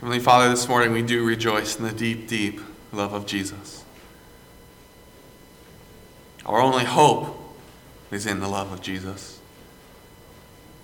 Heavenly 0.00 0.18
Father, 0.18 0.50
this 0.50 0.68
morning 0.68 0.92
we 0.92 1.00
do 1.00 1.24
rejoice 1.24 1.78
in 1.78 1.84
the 1.84 1.92
deep, 1.92 2.28
deep 2.28 2.60
love 2.92 3.14
of 3.14 3.24
Jesus. 3.24 3.82
Our 6.44 6.60
only 6.60 6.84
hope 6.84 7.56
is 8.10 8.26
in 8.26 8.40
the 8.40 8.46
love 8.46 8.70
of 8.72 8.82
Jesus, 8.82 9.40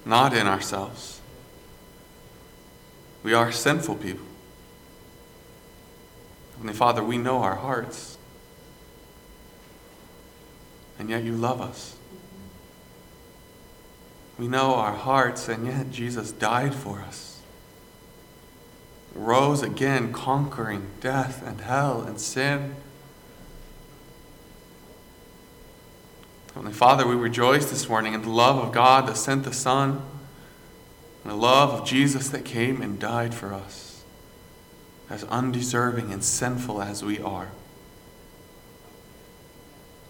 not 0.06 0.33
in 0.33 0.46
ourselves. 0.46 1.21
We 3.22 3.35
are 3.35 3.53
sinful 3.53 3.96
people. 3.96 4.25
Heavenly 6.53 6.72
Father, 6.72 7.04
we 7.04 7.19
know 7.19 7.42
our 7.42 7.56
hearts, 7.56 8.17
and 10.99 11.10
yet 11.10 11.22
you 11.22 11.35
love 11.35 11.60
us. 11.60 11.97
We 14.38 14.49
know 14.49 14.74
our 14.74 14.94
hearts, 14.94 15.51
and 15.51 15.67
yet 15.67 15.90
Jesus 15.90 16.33
died 16.33 16.74
for 16.74 17.01
us. 17.01 17.31
Rose 19.15 19.62
again, 19.62 20.12
conquering 20.12 20.89
death 21.01 21.47
and 21.47 21.61
hell 21.61 22.02
and 22.02 22.19
sin. 22.19 22.77
Heavenly 26.55 26.73
Father, 26.73 27.07
we 27.07 27.15
rejoice 27.15 27.71
this 27.71 27.88
morning 27.88 28.15
in 28.15 28.23
the 28.23 28.30
love 28.30 28.59
of 28.59 28.73
God 28.73 29.07
that 29.09 29.16
sent 29.16 29.45
the 29.45 29.52
Son, 29.52 30.02
and 31.23 31.33
the 31.33 31.37
love 31.37 31.71
of 31.71 31.87
Jesus 31.87 32.29
that 32.29 32.45
came 32.45 32.83
and 32.83 32.98
died 32.98 33.35
for 33.35 33.55
us, 33.55 34.02
as 35.09 35.24
undeserving 35.24 36.13
and 36.13 36.23
sinful 36.23 36.83
as 36.83 37.02
we 37.02 37.19
are. 37.19 37.49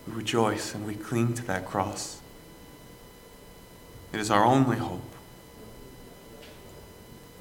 We 0.07 0.15
rejoice 0.15 0.75
and 0.75 0.87
we 0.87 0.95
cling 0.95 1.35
to 1.35 1.45
that 1.47 1.67
cross. 1.67 2.21
It 4.13 4.19
is 4.19 4.31
our 4.31 4.45
only 4.45 4.79
hope. 4.79 5.12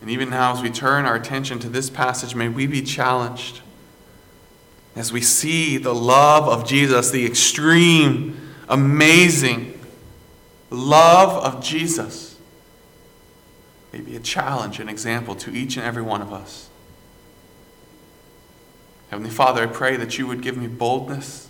And 0.02 0.10
even 0.10 0.30
now, 0.30 0.54
as 0.54 0.62
we 0.62 0.72
turn 0.72 1.06
our 1.06 1.16
attention 1.16 1.60
to 1.60 1.70
this 1.70 1.90
passage, 1.90 2.34
may 2.36 2.50
we 2.50 2.66
be 2.66 2.82
challenged 2.82 3.62
as 4.96 5.14
we 5.14 5.22
see 5.22 5.78
the 5.78 5.94
love 5.94 6.48
of 6.48 6.68
Jesus, 6.68 7.12
the 7.12 7.26
extreme, 7.26 8.54
amazing 8.68 9.80
love 10.70 11.44
of 11.44 11.64
Jesus. 11.64 12.36
May 13.94 14.02
be 14.02 14.16
a 14.16 14.20
challenge, 14.20 14.80
an 14.80 14.90
example 14.90 15.36
to 15.36 15.56
each 15.56 15.78
and 15.78 15.86
every 15.86 16.02
one 16.02 16.22
of 16.22 16.34
us. 16.34 16.70
Heavenly 19.12 19.30
Father, 19.30 19.64
I 19.64 19.68
pray 19.68 19.98
that 19.98 20.18
you 20.18 20.26
would 20.28 20.42
give 20.42 20.58
me 20.58 20.68
boldness 20.68 21.50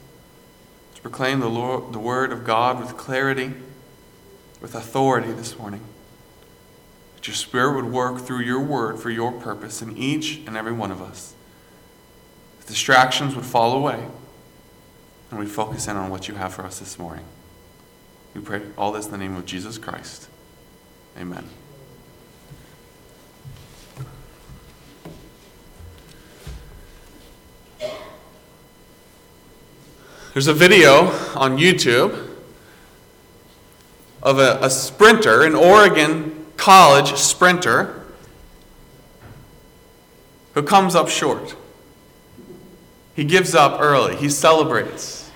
to 0.96 1.02
proclaim 1.02 1.40
the, 1.40 1.50
Lord, 1.50 1.94
the 1.94 2.00
word 2.00 2.32
of 2.32 2.44
God 2.44 2.80
with 2.80 2.98
clarity 2.98 3.54
with 4.62 4.76
authority 4.76 5.32
this 5.32 5.58
morning. 5.58 5.82
That 7.22 7.28
your 7.28 7.36
Spirit 7.36 7.76
would 7.76 7.94
work 7.94 8.22
through 8.22 8.40
your 8.40 8.60
word 8.60 8.98
for 8.98 9.12
your 9.12 9.32
purpose 9.32 9.84
in 9.84 9.96
each 9.96 10.42
and 10.48 10.58
every 10.58 10.72
one 10.72 10.90
of 10.90 11.04
us. 11.04 11.36
That 12.58 12.66
distractions 12.66 13.36
would 13.36 13.46
fall 13.46 13.74
away 13.78 14.08
and 15.30 15.40
we 15.40 15.46
focus 15.46 15.88
in 15.88 15.98
on 15.98 16.10
what 16.10 16.28
you 16.28 16.34
have 16.34 16.52
for 16.52 16.66
us 16.66 16.80
this 16.80 16.98
morning. 16.98 17.24
We 18.34 18.42
pray 18.42 18.64
all 18.76 18.92
this 18.92 19.06
in 19.06 19.12
the 19.12 19.20
name 19.20 19.36
of 19.36 19.46
Jesus 19.46 19.78
Christ. 19.78 20.30
Amen. 21.16 21.48
There's 30.34 30.48
a 30.48 30.56
video 30.56 31.12
on 31.36 31.60
YouTube 31.60 32.30
of 34.24 34.40
a, 34.40 34.58
a 34.64 34.72
sprinter, 34.72 35.44
an 35.44 35.54
Oregon 35.54 36.41
college 36.62 37.16
sprinter, 37.16 38.06
who 40.54 40.62
comes 40.62 40.94
up 40.94 41.10
short. 41.10 41.56
He 43.16 43.24
gives 43.24 43.56
up 43.56 43.82
early. 43.82 44.16
He 44.16 44.30
celebrates. 44.30 45.32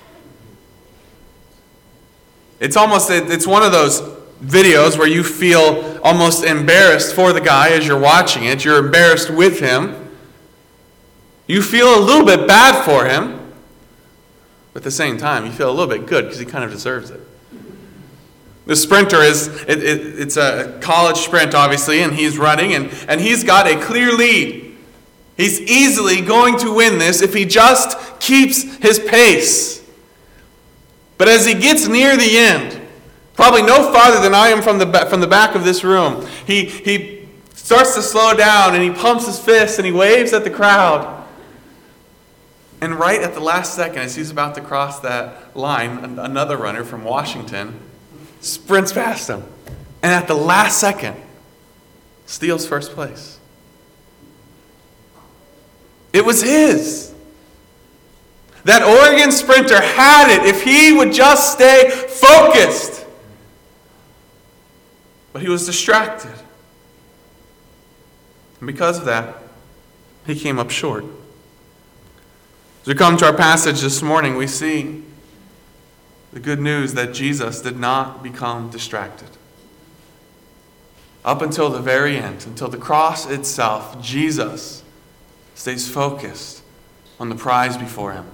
It's 2.59 2.77
almost, 2.77 3.09
it's 3.09 3.47
one 3.47 3.63
of 3.63 3.71
those 3.71 4.01
videos 4.43 4.99
where 4.99 5.07
you 5.07 5.23
feel 5.23 5.99
almost 6.03 6.43
embarrassed 6.43 7.15
for 7.15 7.33
the 7.33 7.41
guy 7.41 7.69
as 7.69 7.87
you're 7.87 7.99
watching 7.99 8.45
it. 8.45 8.63
You're 8.63 8.85
embarrassed 8.85 9.31
with 9.31 9.59
him. 9.59 10.15
You 11.47 11.63
feel 11.63 11.99
a 11.99 12.01
little 12.01 12.25
bit 12.25 12.47
bad 12.47 12.85
for 12.85 13.05
him. 13.05 13.51
But 14.73 14.81
at 14.81 14.83
the 14.83 14.91
same 14.91 15.17
time, 15.17 15.45
you 15.45 15.51
feel 15.51 15.69
a 15.69 15.73
little 15.73 15.87
bit 15.87 16.05
good 16.05 16.25
because 16.25 16.37
he 16.37 16.45
kind 16.45 16.63
of 16.63 16.69
deserves 16.69 17.09
it. 17.09 17.21
The 18.65 18.75
sprinter 18.75 19.21
is, 19.21 19.47
it, 19.47 19.83
it, 19.83 20.19
it's 20.19 20.37
a 20.37 20.79
college 20.81 21.17
sprint, 21.17 21.53
obviously, 21.53 22.01
and 22.01 22.13
he's 22.13 22.37
running, 22.37 22.73
and, 22.73 22.91
and 23.07 23.21
he's 23.21 23.43
got 23.43 23.67
a 23.67 23.79
clear 23.79 24.11
lead. 24.11 24.75
He's 25.37 25.61
easily 25.61 26.21
going 26.21 26.57
to 26.59 26.73
win 26.73 26.97
this 26.97 27.21
if 27.21 27.33
he 27.33 27.45
just 27.45 28.19
keeps 28.19 28.63
his 28.77 28.99
pace. 28.99 29.83
But 31.17 31.27
as 31.27 31.45
he 31.45 31.53
gets 31.53 31.87
near 31.87 32.17
the 32.17 32.37
end, 32.37 32.81
probably 33.35 33.61
no 33.61 33.91
farther 33.91 34.21
than 34.21 34.33
I 34.33 34.47
am 34.47 34.61
from 34.61 34.79
the, 34.79 35.07
from 35.09 35.21
the 35.21 35.27
back 35.27 35.55
of 35.55 35.63
this 35.63 35.83
room, 35.83 36.25
he, 36.47 36.65
he 36.65 37.27
starts 37.53 37.95
to 37.95 38.01
slow 38.01 38.33
down 38.33 38.73
and 38.73 38.83
he 38.83 38.89
pumps 38.89 39.27
his 39.27 39.39
fist 39.39 39.77
and 39.77 39.85
he 39.85 39.91
waves 39.91 40.33
at 40.33 40.43
the 40.43 40.49
crowd. 40.49 41.23
And 42.81 42.95
right 42.95 43.21
at 43.21 43.33
the 43.33 43.39
last 43.39 43.75
second, 43.75 43.99
as 43.99 44.15
he's 44.15 44.31
about 44.31 44.55
to 44.55 44.61
cross 44.61 44.99
that 45.01 45.55
line, 45.55 46.19
another 46.19 46.57
runner 46.57 46.83
from 46.83 47.03
Washington 47.03 47.79
sprints 48.41 48.93
past 48.93 49.29
him, 49.29 49.43
and 50.01 50.11
at 50.11 50.27
the 50.27 50.35
last 50.35 50.79
second, 50.79 51.15
steals 52.25 52.67
first 52.67 52.91
place. 52.91 53.39
It 56.13 56.25
was 56.25 56.41
his. 56.41 57.13
That 58.63 58.81
Oregon 58.81 59.31
sprinter 59.31 59.79
had 59.79 60.31
it 60.31 60.45
if 60.47 60.63
he 60.63 60.91
would 60.91 61.13
just 61.13 61.53
stay 61.53 61.89
focused. 61.89 63.05
But 65.33 65.41
he 65.41 65.49
was 65.49 65.65
distracted. 65.65 66.31
And 68.59 68.67
because 68.67 68.97
of 68.97 69.05
that, 69.05 69.35
he 70.25 70.33
came 70.39 70.57
up 70.57 70.71
short. 70.71 71.03
As 72.81 72.87
we 72.87 72.95
come 72.95 73.17
to 73.17 73.25
our 73.25 73.33
passage 73.33 73.81
this 73.81 74.01
morning, 74.01 74.35
we 74.35 74.47
see 74.47 75.03
the 76.35 76.41
good 76.41 76.59
news 76.59 76.95
that 76.95 77.13
Jesus 77.13 77.61
did 77.61 77.79
not 77.79 78.21
become 78.21 78.69
distracted. 78.69 79.29
Up 81.23 81.41
until 81.41 81.69
the 81.69 81.79
very 81.79 82.17
end, 82.17 82.45
until 82.45 82.67
the 82.67 82.77
cross 82.77 83.25
itself, 83.25 84.01
Jesus 84.01 84.83
stays 85.55 85.89
focused 85.89 86.61
on 87.21 87.29
the 87.29 87.35
prize 87.35 87.77
before 87.77 88.11
him. 88.11 88.25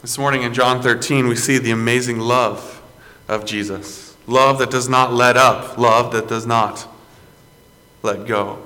This 0.00 0.16
morning 0.16 0.44
in 0.44 0.54
John 0.54 0.80
13, 0.80 1.26
we 1.26 1.34
see 1.34 1.58
the 1.58 1.72
amazing 1.72 2.20
love 2.20 2.80
of 3.26 3.44
Jesus. 3.44 4.16
Love 4.28 4.60
that 4.60 4.70
does 4.70 4.88
not 4.88 5.12
let 5.12 5.36
up, 5.36 5.76
love 5.76 6.12
that 6.12 6.28
does 6.28 6.46
not 6.46 6.86
let 8.04 8.28
go. 8.28 8.64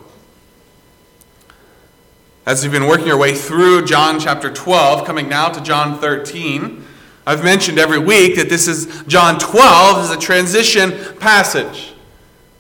As 2.47 2.63
we've 2.63 2.71
been 2.71 2.87
working 2.87 3.11
our 3.11 3.19
way 3.19 3.35
through 3.35 3.87
John 3.87 4.21
chapter 4.21 4.53
12, 4.53 5.05
coming 5.05 5.29
now 5.29 5.49
to 5.49 5.61
John 5.61 5.99
13, 5.99 6.81
I've 7.27 7.43
mentioned 7.43 7.77
every 7.77 7.99
week 7.99 8.37
that 8.37 8.49
this 8.49 8.69
is 8.69 9.03
John 9.09 9.41
12 9.41 10.05
is 10.05 10.11
a 10.13 10.17
transition 10.17 10.93
passage. 11.19 11.93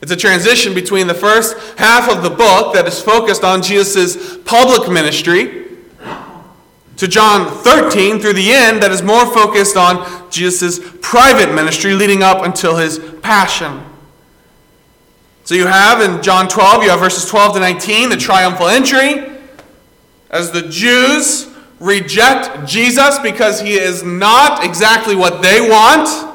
It's 0.00 0.10
a 0.10 0.16
transition 0.16 0.74
between 0.74 1.06
the 1.06 1.14
first 1.14 1.56
half 1.78 2.10
of 2.10 2.24
the 2.24 2.30
book 2.30 2.74
that 2.74 2.88
is 2.88 3.00
focused 3.00 3.44
on 3.44 3.62
Jesus' 3.62 4.38
public 4.38 4.90
ministry 4.90 5.68
to 6.96 7.06
John 7.06 7.48
13 7.62 8.18
through 8.18 8.32
the 8.32 8.50
end 8.50 8.82
that 8.82 8.90
is 8.90 9.04
more 9.04 9.24
focused 9.32 9.76
on 9.76 10.28
Jesus' 10.32 10.80
private 11.00 11.54
ministry 11.54 11.94
leading 11.94 12.24
up 12.24 12.44
until 12.44 12.76
his 12.76 12.98
passion. 13.22 13.84
So 15.44 15.54
you 15.54 15.68
have 15.68 16.00
in 16.00 16.24
John 16.24 16.48
12, 16.48 16.82
you 16.82 16.90
have 16.90 16.98
verses 16.98 17.30
12 17.30 17.54
to 17.54 17.60
19, 17.60 18.08
the 18.08 18.16
triumphal 18.16 18.66
entry. 18.66 19.35
As 20.30 20.50
the 20.50 20.62
Jews 20.62 21.48
reject 21.78 22.68
Jesus 22.68 23.18
because 23.18 23.60
he 23.60 23.74
is 23.74 24.02
not 24.02 24.64
exactly 24.64 25.14
what 25.14 25.42
they 25.42 25.60
want, 25.60 26.34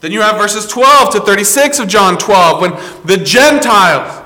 then 0.00 0.12
you 0.12 0.20
have 0.22 0.36
verses 0.36 0.66
12 0.66 1.12
to 1.12 1.20
36 1.20 1.78
of 1.78 1.88
John 1.88 2.16
12 2.16 2.60
when 2.60 2.70
the 3.04 3.22
Gentiles, 3.22 4.24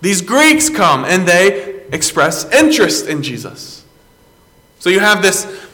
these 0.00 0.22
Greeks, 0.22 0.70
come 0.70 1.04
and 1.04 1.26
they 1.26 1.82
express 1.92 2.50
interest 2.50 3.06
in 3.06 3.22
Jesus. 3.22 3.84
So 4.78 4.90
you 4.90 5.00
have 5.00 5.20
this 5.20 5.66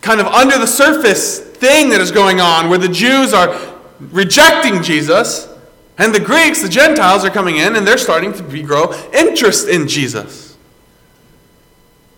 kind 0.00 0.20
of 0.20 0.26
under 0.26 0.58
the 0.58 0.66
surface 0.66 1.40
thing 1.40 1.90
that 1.90 2.00
is 2.00 2.10
going 2.10 2.40
on 2.40 2.70
where 2.70 2.78
the 2.78 2.88
Jews 2.88 3.32
are 3.32 3.54
rejecting 4.00 4.82
Jesus 4.82 5.49
and 5.98 6.14
the 6.14 6.20
Greeks, 6.20 6.62
the 6.62 6.68
Gentiles, 6.68 7.24
are 7.24 7.30
coming 7.30 7.56
in 7.56 7.76
and 7.76 7.86
they're 7.86 7.98
starting 7.98 8.32
to 8.32 8.62
grow 8.62 8.92
interest 9.12 9.68
in 9.68 9.86
Jesus. 9.86 10.56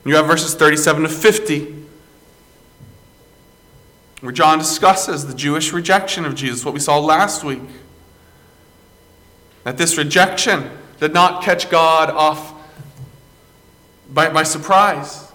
You 0.05 0.17
have 0.17 0.27
verses 0.27 0.55
37 0.55 1.03
to 1.03 1.09
50, 1.09 1.75
where 4.21 4.33
John 4.33 4.59
discusses 4.59 5.27
the 5.27 5.35
Jewish 5.35 5.73
rejection 5.73 6.25
of 6.25 6.35
Jesus, 6.35 6.65
what 6.65 6.75
we 6.75 6.81
saw 6.81 6.99
last 6.99 7.45
week. 7.45 7.63
That 9.65 9.79
this 9.79 9.97
rejection 9.97 10.71
did 10.99 11.13
not 11.13 11.43
catch 11.43 11.71
God 11.71 12.11
off 12.11 12.53
by, 14.13 14.31
by 14.31 14.43
surprise. 14.43 15.32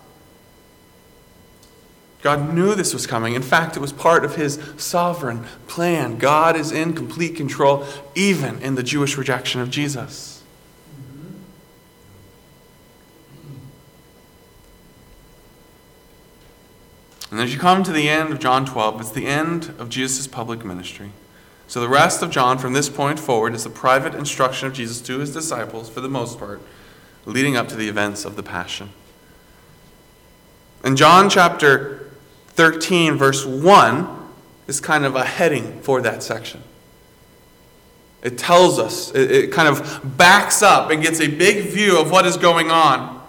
God 2.27 2.53
knew 2.53 2.75
this 2.75 2.93
was 2.93 3.07
coming. 3.07 3.35
In 3.35 3.41
fact, 3.41 3.77
it 3.77 3.79
was 3.79 3.93
part 3.93 4.25
of 4.25 4.35
his 4.35 4.59
sovereign 4.75 5.45
plan. 5.67 6.17
God 6.17 6.57
is 6.57 6.73
in 6.73 6.91
complete 6.91 7.37
control, 7.37 7.85
even 8.15 8.61
in 8.61 8.75
the 8.75 8.83
Jewish 8.83 9.15
rejection 9.15 9.61
of 9.61 9.69
Jesus. 9.69 10.43
And 17.31 17.39
as 17.39 17.53
you 17.53 17.59
come 17.61 17.81
to 17.83 17.93
the 17.93 18.09
end 18.09 18.33
of 18.33 18.39
John 18.39 18.65
12, 18.65 18.99
it's 18.99 19.11
the 19.11 19.25
end 19.25 19.73
of 19.79 19.87
Jesus' 19.87 20.27
public 20.27 20.65
ministry. 20.65 21.11
So 21.69 21.79
the 21.79 21.87
rest 21.87 22.21
of 22.21 22.29
John 22.29 22.57
from 22.57 22.73
this 22.73 22.89
point 22.89 23.21
forward 23.21 23.55
is 23.55 23.63
the 23.63 23.69
private 23.69 24.13
instruction 24.13 24.67
of 24.67 24.73
Jesus 24.73 24.99
to 25.03 25.19
his 25.19 25.31
disciples, 25.31 25.87
for 25.89 26.01
the 26.01 26.09
most 26.09 26.39
part, 26.39 26.61
leading 27.25 27.55
up 27.55 27.69
to 27.69 27.77
the 27.77 27.87
events 27.87 28.25
of 28.25 28.35
the 28.35 28.43
Passion. 28.43 28.89
In 30.83 30.97
John 30.97 31.29
chapter 31.29 32.06
13, 32.57 33.15
verse 33.15 33.45
1, 33.45 34.07
is 34.65 34.81
kind 34.81 35.05
of 35.05 35.15
a 35.15 35.23
heading 35.23 35.79
for 35.81 36.01
that 36.01 36.23
section. 36.23 36.61
It 38.23 38.37
tells 38.37 38.79
us, 38.79 39.11
it, 39.13 39.31
it, 39.31 39.51
kind 39.51 39.67
of 39.67 40.17
backs 40.17 40.63
up 40.63 40.89
and 40.89 41.01
gets 41.01 41.21
a 41.21 41.27
big 41.27 41.67
view 41.67 42.01
of 42.01 42.09
what 42.09 42.25
is 42.25 42.35
going 42.35 42.71
on. 42.71 43.21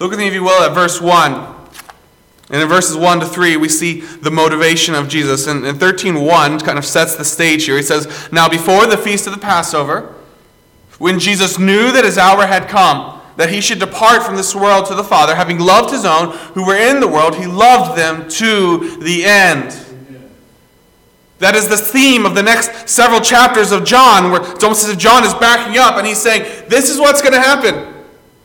Look 0.00 0.10
with 0.10 0.18
me, 0.18 0.26
if 0.26 0.32
you 0.32 0.42
will, 0.42 0.62
at 0.62 0.74
verse 0.74 1.02
1. 1.02 1.54
And 2.50 2.62
in 2.62 2.68
verses 2.68 2.96
1 2.96 3.20
to 3.20 3.26
3, 3.26 3.58
we 3.58 3.68
see 3.68 4.00
the 4.00 4.30
motivation 4.30 4.94
of 4.94 5.06
Jesus. 5.06 5.46
And, 5.46 5.66
and 5.66 5.78
13.1 5.78 6.64
kind 6.64 6.78
of 6.78 6.84
sets 6.86 7.16
the 7.16 7.24
stage 7.24 7.66
here. 7.66 7.76
He 7.76 7.82
says, 7.82 8.28
Now 8.32 8.48
before 8.48 8.86
the 8.86 8.96
feast 8.96 9.26
of 9.26 9.34
the 9.34 9.40
Passover, 9.40 10.14
when 10.98 11.18
Jesus 11.18 11.58
knew 11.58 11.92
that 11.92 12.04
his 12.04 12.16
hour 12.16 12.46
had 12.46 12.68
come, 12.68 13.20
that 13.36 13.50
he 13.50 13.60
should 13.60 13.78
depart 13.78 14.22
from 14.22 14.36
this 14.36 14.54
world 14.54 14.86
to 14.86 14.94
the 14.94 15.04
Father, 15.04 15.34
having 15.34 15.58
loved 15.58 15.90
his 15.90 16.04
own 16.04 16.30
who 16.54 16.64
were 16.64 16.76
in 16.76 17.00
the 17.00 17.08
world, 17.08 17.34
he 17.34 17.46
loved 17.46 17.98
them 17.98 18.28
to 18.28 18.96
the 18.98 19.24
end. 19.24 19.76
That 21.38 21.56
is 21.56 21.68
the 21.68 21.76
theme 21.76 22.24
of 22.26 22.34
the 22.34 22.42
next 22.42 22.88
several 22.88 23.20
chapters 23.20 23.72
of 23.72 23.84
John, 23.84 24.30
where 24.30 24.40
it's 24.40 24.62
almost 24.62 24.84
as 24.84 24.90
if 24.90 24.98
John 24.98 25.24
is 25.24 25.34
backing 25.34 25.78
up 25.78 25.96
and 25.96 26.06
he's 26.06 26.20
saying, 26.20 26.42
This 26.68 26.88
is 26.88 26.98
what's 27.00 27.20
going 27.20 27.34
to 27.34 27.40
happen. 27.40 27.92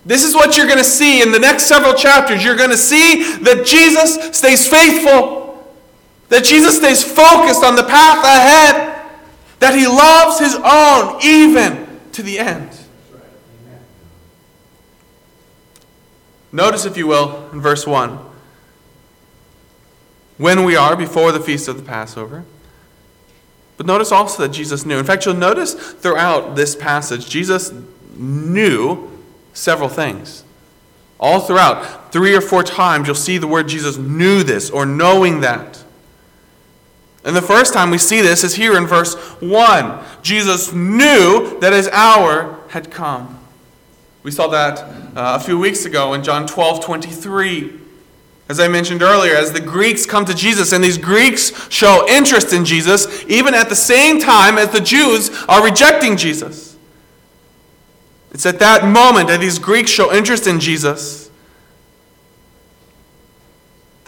This 0.05 0.23
is 0.23 0.33
what 0.33 0.57
you're 0.57 0.65
going 0.65 0.79
to 0.79 0.83
see 0.83 1.21
in 1.21 1.31
the 1.31 1.39
next 1.39 1.65
several 1.65 1.93
chapters. 1.93 2.43
You're 2.43 2.55
going 2.55 2.71
to 2.71 2.77
see 2.77 3.37
that 3.39 3.65
Jesus 3.65 4.35
stays 4.35 4.67
faithful, 4.67 5.71
that 6.29 6.43
Jesus 6.43 6.77
stays 6.77 7.03
focused 7.03 7.63
on 7.63 7.75
the 7.75 7.83
path 7.83 8.23
ahead, 8.23 8.95
that 9.59 9.75
he 9.75 9.85
loves 9.85 10.39
his 10.39 10.55
own 10.55 11.21
even 11.23 11.99
to 12.13 12.23
the 12.23 12.39
end. 12.39 12.78
Notice, 16.51 16.85
if 16.85 16.97
you 16.97 17.07
will, 17.07 17.49
in 17.51 17.61
verse 17.61 17.85
1 17.85 18.29
when 20.39 20.63
we 20.63 20.75
are 20.75 20.95
before 20.95 21.33
the 21.33 21.39
feast 21.39 21.67
of 21.67 21.75
the 21.75 21.83
Passover. 21.83 22.45
But 23.75 23.85
notice 23.85 24.11
also 24.11 24.41
that 24.41 24.49
Jesus 24.49 24.85
knew. 24.85 24.97
In 24.97 25.05
fact, 25.05 25.25
you'll 25.25 25.35
notice 25.35 25.73
throughout 25.73 26.55
this 26.55 26.75
passage, 26.75 27.29
Jesus 27.29 27.73
knew 28.15 29.09
several 29.53 29.89
things. 29.89 30.45
All 31.19 31.41
throughout, 31.41 32.13
three 32.13 32.33
or 32.35 32.41
four 32.41 32.63
times, 32.63 33.07
you'll 33.07 33.15
see 33.15 33.37
the 33.37 33.47
word 33.47 33.67
Jesus 33.67 33.97
knew 33.97 34.41
this 34.41 34.69
or 34.69 34.85
knowing 34.85 35.41
that. 35.41 35.83
And 37.25 37.35
the 37.35 37.41
first 37.41 37.73
time 37.73 37.91
we 37.91 37.97
see 37.97 38.21
this 38.21 38.45
is 38.45 38.55
here 38.55 38.77
in 38.77 38.87
verse 38.87 39.15
1. 39.41 39.99
Jesus 40.21 40.71
knew 40.71 41.59
that 41.59 41.73
his 41.73 41.89
hour 41.89 42.57
had 42.69 42.89
come. 42.89 43.38
We 44.23 44.31
saw 44.31 44.47
that 44.47 44.79
uh, 44.79 45.37
a 45.37 45.39
few 45.39 45.57
weeks 45.57 45.85
ago 45.85 46.13
in 46.13 46.23
John 46.23 46.45
12 46.45 46.83
23. 46.83 47.79
As 48.49 48.59
I 48.59 48.67
mentioned 48.67 49.03
earlier, 49.03 49.35
as 49.35 49.51
the 49.51 49.59
Greeks 49.59 50.07
come 50.07 50.25
to 50.25 50.33
Jesus, 50.33 50.73
and 50.73 50.83
these 50.83 50.97
Greeks 50.97 51.71
show 51.71 52.07
interest 52.09 52.51
in 52.51 52.65
Jesus, 52.65 53.23
even 53.25 53.53
at 53.53 53.69
the 53.69 53.75
same 53.75 54.19
time 54.19 54.57
as 54.57 54.71
the 54.71 54.81
Jews 54.81 55.29
are 55.47 55.63
rejecting 55.63 56.17
Jesus. 56.17 56.75
It's 58.31 58.47
at 58.47 58.59
that 58.59 58.85
moment 58.85 59.27
that 59.27 59.39
these 59.39 59.59
Greeks 59.59 59.91
show 59.91 60.11
interest 60.13 60.47
in 60.47 60.59
Jesus 60.59 61.29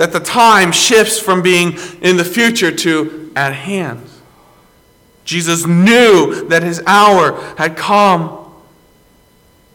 that 0.02 0.12
the 0.12 0.20
time 0.20 0.72
shifts 0.72 1.20
from 1.20 1.44
being 1.44 1.78
in 2.02 2.18
the 2.18 2.26
future 2.26 2.72
to 2.72 3.32
at 3.36 3.54
hand. 3.54 4.02
Jesus 5.26 5.68
knew 5.68 6.48
that 6.48 6.64
his 6.64 6.82
hour 6.88 7.40
had 7.56 7.78
come. 7.78 8.41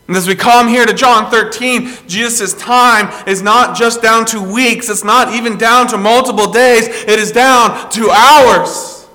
And 0.08 0.16
as 0.16 0.28
we 0.28 0.36
come 0.36 0.68
here 0.68 0.86
to 0.86 0.94
John 0.94 1.30
13, 1.30 1.88
Jesus' 2.06 2.54
time 2.54 3.12
is 3.26 3.42
not 3.42 3.76
just 3.76 4.02
down 4.02 4.24
to 4.26 4.40
weeks, 4.40 4.88
it's 4.88 5.02
not 5.02 5.34
even 5.34 5.58
down 5.58 5.88
to 5.88 5.98
multiple 5.98 6.52
days, 6.52 6.86
it 6.86 7.18
is 7.18 7.32
down 7.32 7.90
to 7.90 8.10
hours. 8.10 9.08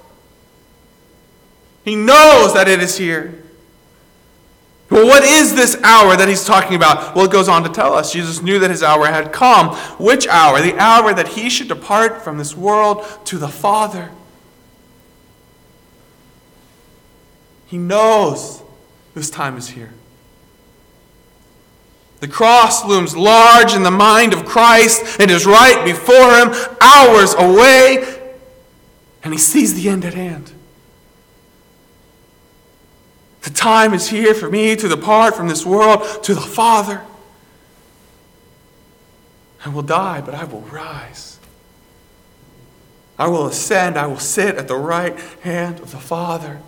He 1.85 1.95
knows 1.95 2.53
that 2.53 2.67
it 2.67 2.81
is 2.81 2.97
here. 2.97 3.41
Well, 4.89 5.07
what 5.07 5.23
is 5.23 5.55
this 5.55 5.81
hour 5.83 6.17
that 6.17 6.27
he's 6.27 6.43
talking 6.43 6.75
about? 6.75 7.15
Well, 7.15 7.23
it 7.23 7.31
goes 7.31 7.47
on 7.47 7.63
to 7.63 7.69
tell 7.69 7.93
us 7.93 8.11
Jesus 8.11 8.41
knew 8.41 8.59
that 8.59 8.69
his 8.69 8.83
hour 8.83 9.07
had 9.07 9.31
come. 9.31 9.73
Which 9.97 10.27
hour? 10.27 10.61
The 10.61 10.77
hour 10.77 11.13
that 11.13 11.29
he 11.29 11.49
should 11.49 11.69
depart 11.69 12.21
from 12.21 12.38
this 12.38 12.57
world 12.57 13.05
to 13.25 13.38
the 13.38 13.47
Father. 13.47 14.11
He 17.67 17.77
knows 17.77 18.61
this 19.15 19.29
time 19.29 19.55
is 19.55 19.69
here. 19.69 19.93
The 22.21 22.27
cross 22.27 22.85
looms 22.85 23.18
large 23.18 23.73
in 23.73 23.81
the 23.81 23.91
mind 23.91 24.33
of 24.33 24.45
Christ 24.45 25.19
and 25.19 25.31
is 25.31 25.47
right 25.47 25.83
before 25.83 26.35
him, 26.38 26.53
hours 26.79 27.33
away, 27.33 28.35
and 29.23 29.33
he 29.33 29.39
sees 29.39 29.73
the 29.73 29.89
end 29.89 30.06
at 30.06 30.13
hand. 30.13 30.53
The 33.41 33.50
time 33.50 33.95
is 33.95 34.09
here 34.09 34.35
for 34.35 34.51
me 34.51 34.75
to 34.75 34.88
depart 34.88 35.35
from 35.35 35.47
this 35.47 35.65
world 35.65 36.23
to 36.23 36.35
the 36.35 36.41
Father. 36.41 37.01
I 39.65 39.69
will 39.69 39.81
die, 39.81 40.21
but 40.21 40.35
I 40.35 40.44
will 40.44 40.62
rise. 40.62 41.39
I 43.17 43.27
will 43.29 43.47
ascend. 43.47 43.97
I 43.97 44.06
will 44.06 44.19
sit 44.19 44.57
at 44.57 44.67
the 44.67 44.77
right 44.77 45.19
hand 45.41 45.79
of 45.79 45.89
the 45.89 45.97
Father. 45.97 46.62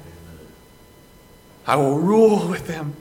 I 1.68 1.76
will 1.76 2.00
rule 2.00 2.48
with 2.48 2.68
him. 2.68 2.96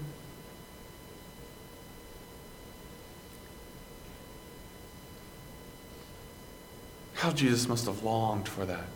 How 7.22 7.30
Jesus 7.30 7.68
must 7.68 7.86
have 7.86 8.02
longed 8.02 8.48
for 8.48 8.66
that. 8.66 8.88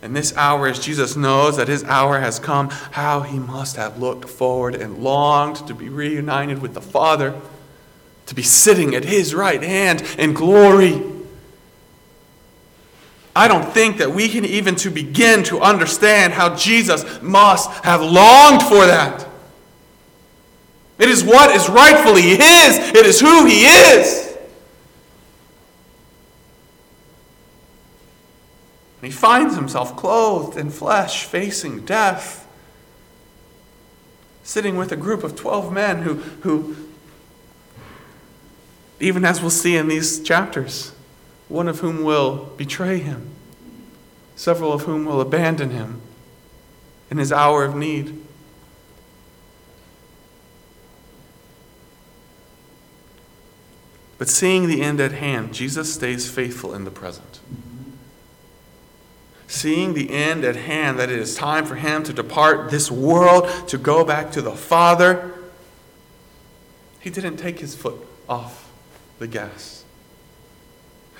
And 0.00 0.14
this 0.14 0.36
hour, 0.36 0.68
as 0.68 0.78
Jesus 0.78 1.16
knows 1.16 1.56
that 1.56 1.66
his 1.66 1.82
hour 1.82 2.20
has 2.20 2.38
come, 2.38 2.68
how 2.68 3.22
he 3.22 3.40
must 3.40 3.74
have 3.74 3.98
looked 3.98 4.28
forward 4.28 4.76
and 4.76 4.98
longed 4.98 5.56
to 5.66 5.74
be 5.74 5.88
reunited 5.88 6.62
with 6.62 6.74
the 6.74 6.80
Father, 6.80 7.34
to 8.26 8.34
be 8.36 8.42
sitting 8.42 8.94
at 8.94 9.04
his 9.04 9.34
right 9.34 9.60
hand 9.60 10.04
in 10.16 10.32
glory. 10.32 11.02
I 13.34 13.48
don't 13.48 13.68
think 13.74 13.96
that 13.96 14.12
we 14.12 14.28
can 14.28 14.44
even 14.44 14.76
to 14.76 14.90
begin 14.90 15.42
to 15.46 15.58
understand 15.58 16.34
how 16.34 16.54
Jesus 16.54 17.20
must 17.20 17.68
have 17.84 18.00
longed 18.00 18.62
for 18.62 18.86
that. 18.86 19.26
It 21.00 21.08
is 21.08 21.24
what 21.24 21.50
is 21.50 21.68
rightfully 21.68 22.22
his. 22.22 22.78
It 22.94 23.06
is 23.06 23.18
who 23.18 23.44
he 23.44 23.64
is. 23.64 24.25
He 29.06 29.12
finds 29.12 29.54
himself 29.54 29.94
clothed 29.94 30.58
in 30.58 30.68
flesh, 30.68 31.26
facing 31.26 31.84
death, 31.84 32.44
sitting 34.42 34.76
with 34.76 34.90
a 34.90 34.96
group 34.96 35.22
of 35.22 35.36
12 35.36 35.72
men 35.72 36.02
who, 36.02 36.14
who 36.42 36.74
even 38.98 39.24
as 39.24 39.40
we'll 39.40 39.50
see 39.50 39.76
in 39.76 39.86
these 39.86 40.18
chapters, 40.18 40.90
one 41.46 41.68
of 41.68 41.78
whom 41.78 42.02
will 42.02 42.46
betray 42.56 42.98
him, 42.98 43.30
several 44.34 44.72
of 44.72 44.82
whom 44.82 45.04
will 45.04 45.20
abandon 45.20 45.70
him 45.70 46.00
in 47.08 47.18
his 47.18 47.30
hour 47.30 47.62
of 47.62 47.76
need. 47.76 48.20
But 54.18 54.26
seeing 54.26 54.66
the 54.66 54.82
end 54.82 54.98
at 54.98 55.12
hand, 55.12 55.54
Jesus 55.54 55.94
stays 55.94 56.28
faithful 56.28 56.74
in 56.74 56.84
the 56.84 56.90
present 56.90 57.38
seeing 59.48 59.94
the 59.94 60.10
end 60.10 60.44
at 60.44 60.56
hand, 60.56 60.98
that 60.98 61.10
it 61.10 61.18
is 61.18 61.34
time 61.34 61.64
for 61.64 61.76
him 61.76 62.02
to 62.04 62.12
depart 62.12 62.70
this 62.70 62.90
world, 62.90 63.48
to 63.68 63.78
go 63.78 64.04
back 64.04 64.32
to 64.32 64.42
the 64.42 64.52
Father, 64.52 65.32
he 67.00 67.10
didn't 67.10 67.36
take 67.36 67.60
his 67.60 67.74
foot 67.74 68.04
off 68.28 68.68
the 69.20 69.28
gas. 69.28 69.84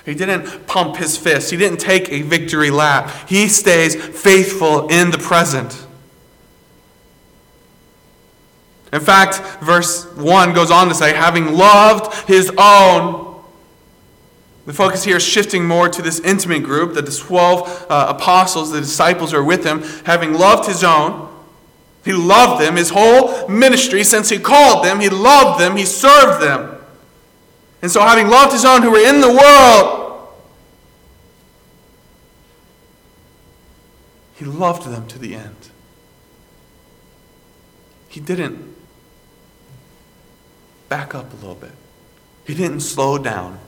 He 0.05 0.13
didn't 0.13 0.67
pump 0.67 0.97
his 0.97 1.17
fist. 1.17 1.51
He 1.51 1.57
didn't 1.57 1.79
take 1.79 2.09
a 2.09 2.21
victory 2.21 2.71
lap. 2.71 3.29
He 3.29 3.47
stays 3.49 3.95
faithful 3.95 4.87
in 4.87 5.11
the 5.11 5.17
present. 5.17 5.85
In 8.93 9.01
fact, 9.01 9.41
verse 9.61 10.05
1 10.15 10.53
goes 10.53 10.71
on 10.71 10.87
to 10.87 10.95
say, 10.95 11.13
having 11.13 11.53
loved 11.53 12.27
his 12.27 12.51
own. 12.57 13.26
The 14.67 14.73
focus 14.73 15.05
here 15.05 15.15
is 15.15 15.23
shifting 15.23 15.65
more 15.65 15.87
to 15.87 16.01
this 16.01 16.19
intimate 16.19 16.61
group, 16.63 16.93
that 16.95 17.05
the 17.05 17.11
12 17.11 17.87
uh, 17.89 18.07
apostles, 18.09 18.69
the 18.73 18.81
disciples 18.81 19.33
are 19.33 19.41
with 19.41 19.65
him, 19.65 19.81
having 20.03 20.33
loved 20.33 20.67
his 20.67 20.83
own. 20.83 21.33
He 22.03 22.11
loved 22.11 22.61
them, 22.61 22.75
his 22.75 22.89
whole 22.89 23.47
ministry, 23.47 24.03
since 24.03 24.27
he 24.27 24.37
called 24.37 24.83
them, 24.83 24.99
he 24.99 25.07
loved 25.07 25.61
them, 25.61 25.77
he 25.77 25.85
served 25.85 26.43
them. 26.43 26.79
And 27.81 27.89
so, 27.89 28.01
having 28.01 28.27
loved 28.27 28.51
his 28.51 28.65
own 28.65 28.81
who 28.81 28.91
were 28.91 28.99
in 28.99 29.21
the 29.21 29.29
world, 29.29 30.27
he 34.35 34.43
loved 34.43 34.85
them 34.85 35.07
to 35.07 35.17
the 35.17 35.33
end. 35.33 35.69
He 38.09 38.19
didn't 38.19 38.75
back 40.89 41.15
up 41.15 41.31
a 41.31 41.35
little 41.37 41.55
bit, 41.55 41.71
he 42.45 42.53
didn't 42.53 42.81
slow 42.81 43.17
down. 43.17 43.59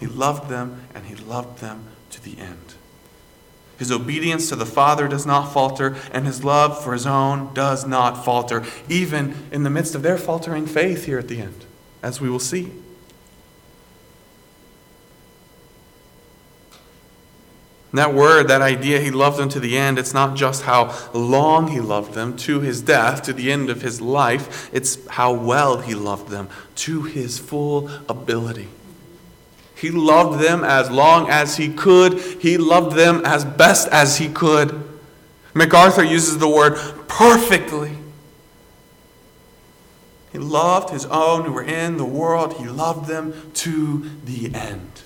He 0.00 0.06
loved 0.06 0.48
them 0.48 0.86
and 0.94 1.04
he 1.06 1.14
loved 1.14 1.60
them 1.60 1.84
to 2.10 2.24
the 2.24 2.38
end. 2.38 2.74
His 3.78 3.92
obedience 3.92 4.48
to 4.48 4.56
the 4.56 4.66
Father 4.66 5.08
does 5.08 5.24
not 5.24 5.54
falter, 5.54 5.96
and 6.12 6.26
his 6.26 6.44
love 6.44 6.82
for 6.84 6.92
his 6.92 7.06
own 7.06 7.54
does 7.54 7.86
not 7.86 8.24
falter, 8.24 8.62
even 8.90 9.34
in 9.50 9.62
the 9.62 9.70
midst 9.70 9.94
of 9.94 10.02
their 10.02 10.18
faltering 10.18 10.66
faith 10.66 11.06
here 11.06 11.18
at 11.18 11.28
the 11.28 11.40
end, 11.40 11.64
as 12.02 12.20
we 12.20 12.28
will 12.28 12.38
see. 12.38 12.72
And 17.90 17.98
that 17.98 18.12
word, 18.12 18.48
that 18.48 18.60
idea, 18.60 19.00
he 19.00 19.10
loved 19.10 19.38
them 19.38 19.48
to 19.48 19.60
the 19.60 19.78
end, 19.78 19.98
it's 19.98 20.12
not 20.12 20.36
just 20.36 20.64
how 20.64 20.94
long 21.14 21.68
he 21.68 21.80
loved 21.80 22.12
them 22.12 22.36
to 22.36 22.60
his 22.60 22.82
death, 22.82 23.22
to 23.22 23.32
the 23.32 23.50
end 23.50 23.70
of 23.70 23.80
his 23.80 24.02
life, 24.02 24.68
it's 24.74 25.06
how 25.08 25.32
well 25.32 25.80
he 25.80 25.94
loved 25.94 26.28
them 26.28 26.50
to 26.74 27.04
his 27.04 27.38
full 27.38 27.88
ability. 28.10 28.68
He 29.80 29.90
loved 29.90 30.40
them 30.40 30.62
as 30.62 30.90
long 30.90 31.30
as 31.30 31.56
he 31.56 31.72
could, 31.72 32.20
he 32.20 32.58
loved 32.58 32.96
them 32.96 33.22
as 33.24 33.46
best 33.46 33.88
as 33.88 34.18
he 34.18 34.28
could. 34.28 34.84
MacArthur 35.54 36.04
uses 36.04 36.36
the 36.36 36.48
word 36.48 36.76
perfectly. 37.08 37.96
He 40.32 40.38
loved 40.38 40.90
his 40.90 41.06
own 41.06 41.44
who 41.44 41.52
were 41.52 41.62
in 41.62 41.96
the 41.96 42.04
world, 42.04 42.54
he 42.58 42.66
loved 42.66 43.08
them 43.08 43.50
to 43.54 44.10
the 44.24 44.54
end. 44.54 45.02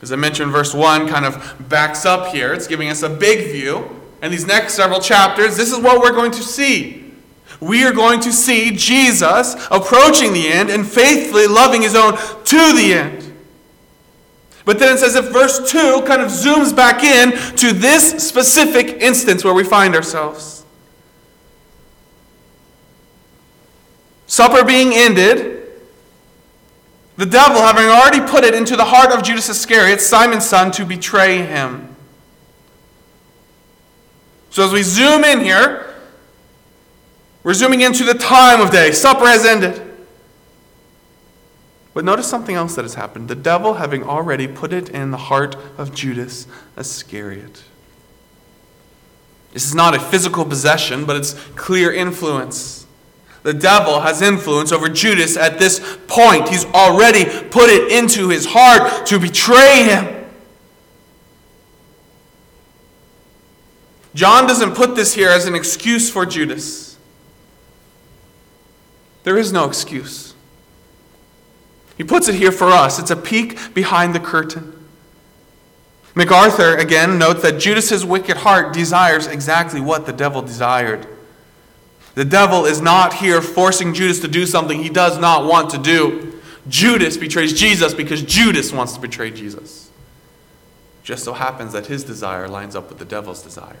As 0.00 0.10
I 0.10 0.16
mentioned, 0.16 0.50
verse 0.52 0.72
1 0.72 1.06
kind 1.08 1.26
of 1.26 1.68
backs 1.68 2.06
up 2.06 2.32
here. 2.32 2.54
It's 2.54 2.66
giving 2.66 2.88
us 2.88 3.02
a 3.02 3.10
big 3.10 3.52
view. 3.52 4.00
And 4.22 4.32
these 4.32 4.46
next 4.46 4.72
several 4.72 5.00
chapters, 5.00 5.58
this 5.58 5.70
is 5.70 5.78
what 5.78 6.00
we're 6.00 6.12
going 6.12 6.32
to 6.32 6.42
see. 6.42 6.99
We 7.60 7.84
are 7.84 7.92
going 7.92 8.20
to 8.20 8.32
see 8.32 8.70
Jesus 8.74 9.54
approaching 9.70 10.32
the 10.32 10.48
end 10.48 10.70
and 10.70 10.86
faithfully 10.86 11.46
loving 11.46 11.82
his 11.82 11.94
own 11.94 12.16
to 12.16 12.72
the 12.74 12.94
end. 12.94 13.32
But 14.64 14.78
then 14.78 14.94
it 14.94 14.98
says 14.98 15.14
if 15.14 15.32
verse 15.32 15.70
2 15.70 16.02
kind 16.06 16.22
of 16.22 16.28
zooms 16.28 16.74
back 16.74 17.02
in 17.02 17.32
to 17.56 17.72
this 17.72 18.26
specific 18.26 19.02
instance 19.02 19.44
where 19.44 19.54
we 19.54 19.64
find 19.64 19.94
ourselves. 19.94 20.64
Supper 24.26 24.64
being 24.64 24.92
ended, 24.94 25.68
the 27.16 27.26
devil, 27.26 27.60
having 27.60 27.86
already 27.86 28.20
put 28.20 28.44
it 28.44 28.54
into 28.54 28.76
the 28.76 28.84
heart 28.84 29.12
of 29.12 29.22
Judas 29.22 29.48
Iscariot, 29.48 30.00
Simon's 30.00 30.46
son, 30.46 30.70
to 30.72 30.86
betray 30.86 31.38
him. 31.38 31.94
So 34.50 34.64
as 34.64 34.72
we 34.72 34.82
zoom 34.82 35.24
in 35.24 35.40
here, 35.40 35.89
we're 37.42 37.54
zooming 37.54 37.80
into 37.80 38.04
the 38.04 38.14
time 38.14 38.60
of 38.60 38.70
day. 38.70 38.92
Supper 38.92 39.26
has 39.26 39.44
ended. 39.44 39.80
But 41.92 42.04
notice 42.04 42.28
something 42.28 42.54
else 42.54 42.76
that 42.76 42.82
has 42.82 42.94
happened. 42.94 43.28
The 43.28 43.34
devil 43.34 43.74
having 43.74 44.04
already 44.04 44.46
put 44.46 44.72
it 44.72 44.88
in 44.90 45.10
the 45.10 45.16
heart 45.16 45.56
of 45.76 45.94
Judas 45.94 46.46
Iscariot. 46.76 47.64
This 49.52 49.66
is 49.66 49.74
not 49.74 49.94
a 49.96 49.98
physical 49.98 50.44
possession, 50.44 51.04
but 51.04 51.16
it's 51.16 51.34
clear 51.56 51.92
influence. 51.92 52.86
The 53.42 53.54
devil 53.54 54.00
has 54.00 54.22
influence 54.22 54.70
over 54.70 54.88
Judas 54.88 55.36
at 55.36 55.58
this 55.58 55.98
point. 56.06 56.48
He's 56.48 56.66
already 56.66 57.24
put 57.24 57.70
it 57.70 57.90
into 57.90 58.28
his 58.28 58.46
heart 58.48 59.06
to 59.06 59.18
betray 59.18 59.84
him. 59.84 60.16
John 64.14 64.46
doesn't 64.46 64.74
put 64.74 64.94
this 64.94 65.14
here 65.14 65.30
as 65.30 65.46
an 65.46 65.54
excuse 65.54 66.10
for 66.10 66.26
Judas. 66.26 66.89
There 69.22 69.36
is 69.36 69.52
no 69.52 69.66
excuse. 69.66 70.34
He 71.96 72.04
puts 72.04 72.28
it 72.28 72.34
here 72.34 72.52
for 72.52 72.68
us. 72.68 72.98
It's 72.98 73.10
a 73.10 73.16
peek 73.16 73.74
behind 73.74 74.14
the 74.14 74.20
curtain. 74.20 74.72
MacArthur 76.14 76.76
again 76.76 77.18
notes 77.18 77.42
that 77.42 77.60
Judas's 77.60 78.04
wicked 78.04 78.38
heart 78.38 78.72
desires 78.72 79.26
exactly 79.26 79.80
what 79.80 80.06
the 80.06 80.12
devil 80.12 80.42
desired. 80.42 81.06
The 82.14 82.24
devil 82.24 82.64
is 82.64 82.80
not 82.80 83.14
here 83.14 83.40
forcing 83.40 83.94
Judas 83.94 84.20
to 84.20 84.28
do 84.28 84.44
something 84.46 84.82
he 84.82 84.88
does 84.88 85.18
not 85.18 85.44
want 85.44 85.70
to 85.70 85.78
do. 85.78 86.40
Judas 86.68 87.16
betrays 87.16 87.58
Jesus 87.58 87.94
because 87.94 88.22
Judas 88.22 88.72
wants 88.72 88.94
to 88.94 89.00
betray 89.00 89.30
Jesus. 89.30 89.90
Just 91.02 91.24
so 91.24 91.32
happens 91.32 91.72
that 91.72 91.86
his 91.86 92.04
desire 92.04 92.48
lines 92.48 92.74
up 92.74 92.88
with 92.88 92.98
the 92.98 93.04
devil's 93.04 93.42
desire. 93.42 93.78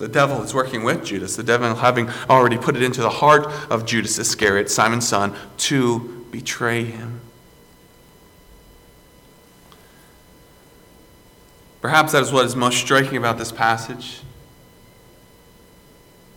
The 0.00 0.08
devil 0.08 0.42
is 0.42 0.54
working 0.54 0.82
with 0.82 1.04
Judas, 1.04 1.36
the 1.36 1.42
devil 1.42 1.74
having 1.74 2.08
already 2.30 2.56
put 2.56 2.74
it 2.74 2.82
into 2.82 3.02
the 3.02 3.10
heart 3.10 3.46
of 3.70 3.84
Judas 3.84 4.18
Iscariot, 4.18 4.70
Simon's 4.70 5.06
son, 5.06 5.36
to 5.58 6.24
betray 6.30 6.84
him. 6.84 7.20
Perhaps 11.82 12.12
that 12.12 12.22
is 12.22 12.32
what 12.32 12.46
is 12.46 12.56
most 12.56 12.78
striking 12.78 13.18
about 13.18 13.36
this 13.36 13.52
passage. 13.52 14.22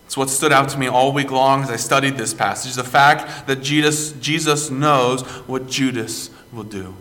It's 0.07 0.17
what 0.17 0.29
stood 0.29 0.51
out 0.51 0.67
to 0.69 0.77
me 0.77 0.87
all 0.87 1.13
week 1.13 1.31
long 1.31 1.63
as 1.63 1.71
I 1.71 1.77
studied 1.77 2.17
this 2.17 2.33
passage 2.33 2.75
the 2.75 2.83
fact 2.83 3.47
that 3.47 3.61
Jesus, 3.61 4.11
Jesus 4.13 4.69
knows 4.69 5.21
what 5.47 5.67
Judas 5.67 6.29
will 6.51 6.63
do. 6.63 6.95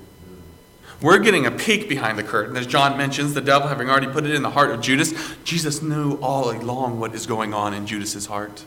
We're 1.03 1.19
getting 1.19 1.47
a 1.47 1.51
peek 1.51 1.89
behind 1.89 2.17
the 2.17 2.23
curtain. 2.23 2.57
As 2.57 2.67
John 2.67 2.97
mentions, 2.97 3.35
the 3.35 3.41
devil 3.41 3.69
having 3.69 3.91
already 3.91 4.07
put 4.07 4.25
it 4.25 4.35
in 4.35 4.43
the 4.43 4.51
heart 4.51 4.71
of 4.71 4.81
Judas, 4.81 5.13
Jesus 5.43 5.83
knew 5.83 6.15
all 6.23 6.51
along 6.51 7.01
what 7.01 7.15
is 7.15 7.27
going 7.27 7.53
on 7.53 7.75
in 7.75 7.87
Judas's 7.87 8.27
heart. 8.27 8.65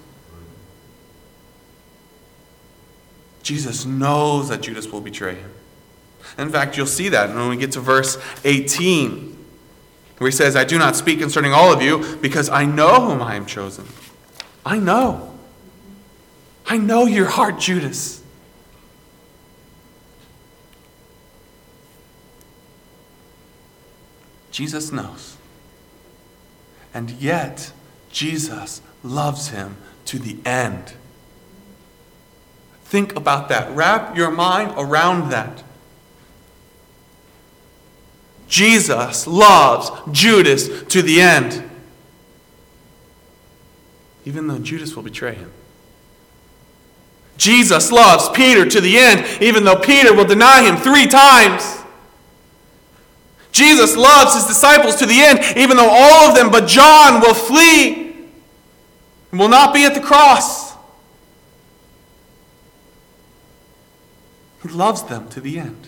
Jesus 3.41 3.85
knows 3.85 4.49
that 4.49 4.61
Judas 4.61 4.91
will 4.91 5.01
betray 5.01 5.35
him. 5.35 5.51
In 6.37 6.49
fact, 6.49 6.75
you'll 6.75 6.87
see 6.87 7.09
that 7.09 7.33
when 7.33 7.47
we 7.47 7.57
get 7.57 7.71
to 7.73 7.79
verse 7.79 8.17
18 8.43 9.35
where 10.17 10.29
he 10.29 10.35
says, 10.35 10.55
I 10.55 10.63
do 10.63 10.77
not 10.77 10.95
speak 10.95 11.19
concerning 11.19 11.53
all 11.53 11.73
of 11.73 11.81
you 11.81 12.17
because 12.17 12.49
I 12.49 12.65
know 12.65 13.01
whom 13.01 13.21
I 13.21 13.35
am 13.35 13.45
chosen. 13.45 13.85
I 14.65 14.79
know. 14.79 15.37
I 16.65 16.77
know 16.77 17.05
your 17.05 17.27
heart, 17.27 17.59
Judas. 17.59 18.23
Jesus 24.55 24.89
knows. 24.93 25.35
And 26.93 27.11
yet, 27.11 27.73
Jesus 28.09 28.81
loves 29.03 29.49
him 29.49 29.75
to 30.05 30.17
the 30.17 30.37
end. 30.45 30.93
Think 32.85 33.17
about 33.17 33.49
that. 33.49 33.75
Wrap 33.75 34.15
your 34.15 34.31
mind 34.31 34.73
around 34.77 35.29
that. 35.31 35.61
Jesus 38.47 39.27
loves 39.27 39.91
Judas 40.13 40.83
to 40.83 41.01
the 41.01 41.19
end, 41.19 41.69
even 44.23 44.47
though 44.47 44.59
Judas 44.59 44.95
will 44.95 45.03
betray 45.03 45.33
him. 45.33 45.51
Jesus 47.35 47.91
loves 47.91 48.29
Peter 48.29 48.65
to 48.65 48.79
the 48.79 48.97
end, 48.97 49.25
even 49.41 49.65
though 49.65 49.75
Peter 49.75 50.15
will 50.15 50.23
deny 50.23 50.63
him 50.63 50.77
three 50.77 51.07
times. 51.07 51.81
Jesus 53.55 53.95
loves 53.95 54.35
his 54.35 54.47
disciples 54.47 54.97
to 54.97 55.05
the 55.05 55.21
end, 55.21 55.39
even 55.55 55.77
though 55.77 55.89
all 55.89 56.27
of 56.27 56.35
them 56.35 56.51
but 56.51 56.67
John 56.67 57.21
will 57.21 57.33
flee 57.33 58.13
and 59.31 59.39
will 59.39 59.47
not 59.47 59.73
be 59.73 59.85
at 59.85 59.93
the 59.93 60.01
cross. 60.01 60.73
He 64.61 64.67
loves 64.67 65.03
them 65.03 65.29
to 65.29 65.39
the 65.39 65.57
end. 65.57 65.87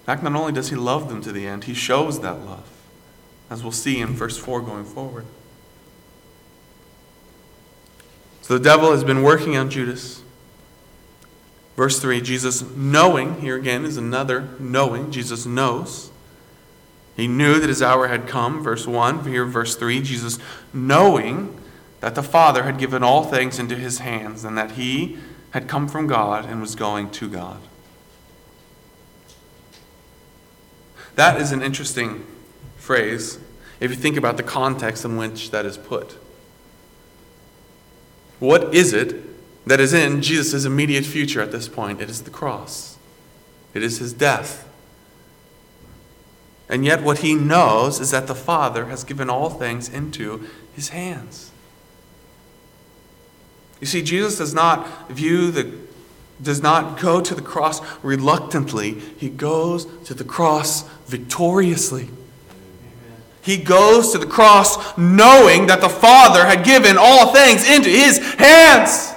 In 0.00 0.06
fact, 0.06 0.22
not 0.22 0.34
only 0.34 0.52
does 0.54 0.70
he 0.70 0.76
love 0.76 1.10
them 1.10 1.20
to 1.20 1.32
the 1.32 1.46
end, 1.46 1.64
he 1.64 1.74
shows 1.74 2.20
that 2.20 2.42
love, 2.46 2.70
as 3.50 3.62
we'll 3.62 3.70
see 3.70 4.00
in 4.00 4.14
verse 4.14 4.38
4 4.38 4.62
going 4.62 4.86
forward. 4.86 5.26
So 8.40 8.56
the 8.56 8.64
devil 8.64 8.92
has 8.92 9.04
been 9.04 9.22
working 9.22 9.58
on 9.58 9.68
Judas. 9.68 10.22
Verse 11.76 12.00
3 12.00 12.20
Jesus 12.22 12.62
knowing, 12.74 13.40
here 13.40 13.56
again 13.56 13.84
is 13.84 13.96
another 13.96 14.48
knowing. 14.58 15.10
Jesus 15.10 15.46
knows. 15.46 16.10
He 17.14 17.28
knew 17.28 17.60
that 17.60 17.68
his 17.68 17.82
hour 17.82 18.08
had 18.08 18.26
come. 18.26 18.62
Verse 18.62 18.86
1. 18.86 19.26
Here, 19.26 19.44
verse 19.44 19.76
3 19.76 20.00
Jesus 20.00 20.38
knowing 20.72 21.58
that 22.00 22.14
the 22.14 22.22
Father 22.22 22.64
had 22.64 22.78
given 22.78 23.02
all 23.02 23.24
things 23.24 23.58
into 23.58 23.76
his 23.76 23.98
hands 23.98 24.44
and 24.44 24.56
that 24.56 24.72
he 24.72 25.18
had 25.50 25.68
come 25.68 25.88
from 25.88 26.06
God 26.06 26.44
and 26.44 26.60
was 26.60 26.74
going 26.74 27.10
to 27.10 27.28
God. 27.28 27.60
That 31.14 31.40
is 31.40 31.52
an 31.52 31.62
interesting 31.62 32.26
phrase 32.76 33.38
if 33.80 33.90
you 33.90 33.96
think 33.96 34.16
about 34.16 34.36
the 34.36 34.42
context 34.42 35.04
in 35.04 35.16
which 35.16 35.50
that 35.50 35.64
is 35.64 35.78
put. 35.78 36.18
What 38.38 38.74
is 38.74 38.92
it 38.92 39.35
that 39.66 39.80
is 39.80 39.92
in 39.92 40.22
Jesus' 40.22 40.64
immediate 40.64 41.04
future 41.04 41.40
at 41.40 41.52
this 41.52 41.68
point? 41.68 42.00
It 42.00 42.08
is 42.08 42.22
the 42.22 42.30
cross, 42.30 42.96
it 43.74 43.82
is 43.82 43.98
his 43.98 44.12
death. 44.12 44.62
And 46.68 46.84
yet, 46.84 47.02
what 47.02 47.18
he 47.18 47.34
knows 47.34 48.00
is 48.00 48.10
that 48.10 48.26
the 48.26 48.34
Father 48.34 48.86
has 48.86 49.04
given 49.04 49.30
all 49.30 49.50
things 49.50 49.88
into 49.88 50.48
his 50.74 50.88
hands. 50.88 51.52
You 53.80 53.86
see, 53.86 54.02
Jesus 54.02 54.38
does 54.38 54.52
not 54.52 55.10
view 55.10 55.50
the 55.50 55.86
does 56.42 56.62
not 56.62 57.00
go 57.00 57.20
to 57.20 57.34
the 57.34 57.42
cross 57.42 57.80
reluctantly. 58.02 59.00
He 59.16 59.30
goes 59.30 59.86
to 60.04 60.14
the 60.14 60.24
cross 60.24 60.86
victoriously. 61.06 62.10
He 63.40 63.56
goes 63.56 64.12
to 64.12 64.18
the 64.18 64.26
cross 64.26 64.98
knowing 64.98 65.66
that 65.68 65.80
the 65.80 65.88
Father 65.88 66.44
had 66.44 66.64
given 66.64 66.96
all 66.98 67.32
things 67.32 67.68
into 67.68 67.88
his 67.88 68.18
hands. 68.34 69.14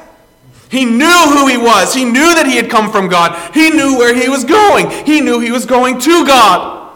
He 0.69 0.85
knew 0.85 1.25
who 1.27 1.47
he 1.47 1.57
was. 1.57 1.93
He 1.93 2.05
knew 2.05 2.35
that 2.35 2.45
he 2.45 2.55
had 2.55 2.69
come 2.69 2.91
from 2.91 3.07
God. 3.07 3.53
He 3.55 3.71
knew 3.71 3.97
where 3.97 4.13
he 4.13 4.29
was 4.29 4.43
going. 4.43 4.89
He 5.05 5.19
knew 5.19 5.39
he 5.39 5.51
was 5.51 5.65
going 5.65 5.99
to 5.99 6.25
God. 6.25 6.91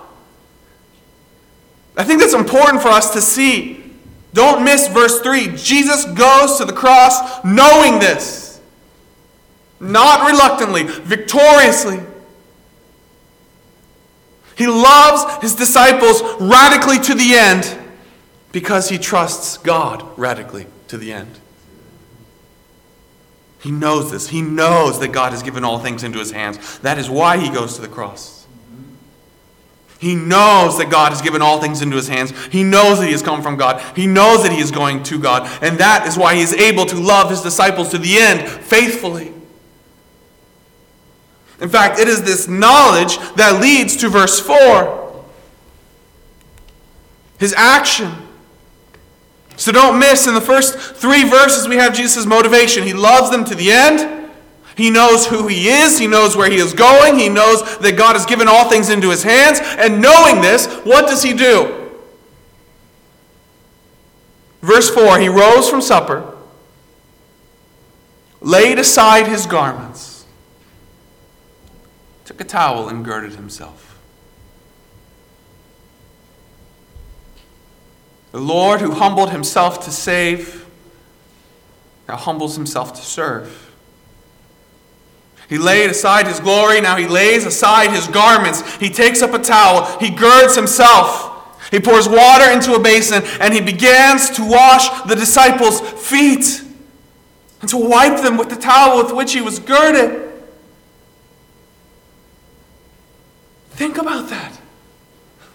I 1.98 2.04
think 2.04 2.20
that's 2.20 2.34
important 2.34 2.82
for 2.82 2.90
us 2.90 3.14
to 3.14 3.22
see. 3.22 3.84
Don't 4.34 4.64
miss 4.64 4.88
verse 4.88 5.20
3. 5.22 5.56
Jesus 5.56 6.06
goes 6.06 6.58
to 6.58 6.66
the 6.66 6.74
cross 6.74 7.44
knowing 7.44 8.00
this, 8.00 8.62
not 9.80 10.30
reluctantly, 10.30 10.84
victoriously. 10.84 12.00
He 14.56 14.68
loves 14.68 15.42
his 15.42 15.56
disciples 15.56 16.22
radically 16.40 17.00
to 17.00 17.16
the 17.16 17.34
end 17.34 17.80
because 18.52 18.90
he 18.90 19.00
trusts 19.00 19.58
God 19.58 20.06
radically 20.18 20.68
to 20.88 20.98
the 20.98 21.12
end. 21.12 21.40
He 23.64 23.72
knows 23.72 24.12
this. 24.12 24.28
He 24.28 24.42
knows 24.42 25.00
that 25.00 25.14
God 25.14 25.32
has 25.32 25.42
given 25.42 25.64
all 25.64 25.80
things 25.80 26.04
into 26.04 26.20
his 26.20 26.32
hands. 26.32 26.80
That 26.80 26.98
is 26.98 27.10
why 27.10 27.38
he 27.38 27.50
goes 27.50 27.76
to 27.76 27.82
the 27.82 27.88
cross. 27.88 28.46
He 30.00 30.16
knows 30.16 30.78
that 30.80 30.90
God 30.90 31.14
has 31.14 31.22
given 31.22 31.42
all 31.42 31.62
things 31.62 31.82
into 31.82 31.96
his 31.96 32.10
hands. 32.10 32.34
He 32.48 32.62
knows 32.62 33.00
that 33.00 33.06
he 33.06 33.14
has 33.14 33.22
come 33.22 33.42
from 33.42 33.56
God. 33.56 33.82
He 33.96 34.06
knows 34.06 34.44
that 34.44 34.52
he 34.52 34.60
is 34.60 34.70
going 34.70 35.02
to 35.04 35.18
God. 35.18 35.50
And 35.64 35.78
that 35.78 36.06
is 36.06 36.18
why 36.18 36.36
he 36.36 36.42
is 36.42 36.54
able 36.54 36.86
to 36.88 36.98
love 36.98 37.30
his 37.30 37.42
disciples 37.42 37.88
to 37.92 37.98
the 37.98 38.18
end 38.18 38.50
faithfully. 38.50 39.32
In 41.62 41.70
fact, 41.70 42.00
it 42.00 42.10
is 42.10 42.24
this 42.24 42.50
knowledge 42.50 43.18
that 43.36 43.62
leads 43.62 43.96
to 43.98 44.10
verse 44.10 44.42
4 44.42 45.04
his 47.40 47.54
action. 47.54 48.23
So 49.56 49.72
don't 49.72 50.00
miss 50.00 50.28
in 50.28 50.34
the 50.34 50.42
first 50.42 50.78
three 50.78 51.24
verses 51.24 51.68
we 51.68 51.76
have 51.76 51.94
Jesus' 51.94 52.26
motivation. 52.26 52.84
He 52.84 52.94
loves 52.94 53.30
them 53.30 53.46
to 53.46 53.56
the 53.56 53.72
end. 53.72 54.32
He 54.76 54.90
knows 54.90 55.28
who 55.28 55.48
he 55.48 55.70
is. 55.70 56.00
He 56.00 56.08
knows 56.08 56.36
where 56.36 56.50
he 56.50 56.58
is 56.58 56.74
going. 56.74 57.20
He 57.20 57.30
knows 57.30 57.78
that 57.78 57.96
God 57.96 58.16
has 58.16 58.26
given 58.26 58.48
all 58.48 58.70
things 58.70 58.90
into 58.90 59.10
his 59.10 59.24
hands. 59.24 59.60
And 59.62 60.02
knowing 60.02 60.42
this, 60.42 60.66
what 60.84 61.08
does 61.08 61.22
he 61.22 61.34
do? 61.34 61.92
Verse 64.62 64.90
4 64.90 65.20
He 65.20 65.30
rose 65.30 65.70
from 65.70 65.82
supper, 65.82 66.36
laid 68.42 68.80
aside 68.80 69.28
his 69.28 69.46
garments 69.46 70.14
took 72.26 72.42
a 72.42 72.44
towel 72.44 72.90
and 72.90 73.04
girded 73.04 73.34
himself. 73.34 73.93
The 78.34 78.42
Lord 78.42 78.82
who 78.82 78.92
humbled 78.92 79.30
himself 79.30 79.86
to 79.86 79.92
save 79.92 80.66
now 82.08 82.18
humbles 82.18 82.56
himself 82.56 82.94
to 82.96 83.02
serve. 83.02 83.72
He 85.48 85.60
laid 85.60 85.92
aside 85.92 86.26
his 86.26 86.40
glory, 86.40 86.82
now 86.82 86.98
he 86.98 87.06
lays 87.06 87.46
aside 87.46 87.92
his 87.92 88.08
garments. 88.08 88.76
He 88.78 88.90
takes 88.90 89.22
up 89.22 89.36
a 89.36 89.40
towel, 89.40 90.00
he 90.00 90.10
girds 90.10 90.56
himself. 90.56 91.30
He 91.70 91.80
pours 91.80 92.10
water 92.10 92.50
into 92.52 92.74
a 92.74 92.80
basin 92.80 93.22
and 93.40 93.54
he 93.54 93.62
begins 93.62 94.32
to 94.32 94.44
wash 94.44 94.90
the 95.04 95.16
disciples' 95.16 95.80
feet 95.80 96.64
and 97.62 97.70
to 97.70 97.78
wipe 97.78 98.24
them 98.24 98.38
with 98.38 98.50
the 98.50 98.56
towel 98.56 98.98
with 98.98 99.14
which 99.14 99.34
he 99.34 99.42
was 99.42 99.60
girded. 99.60 100.32
Think 103.70 104.00
about 104.00 104.28
that. 104.30 104.60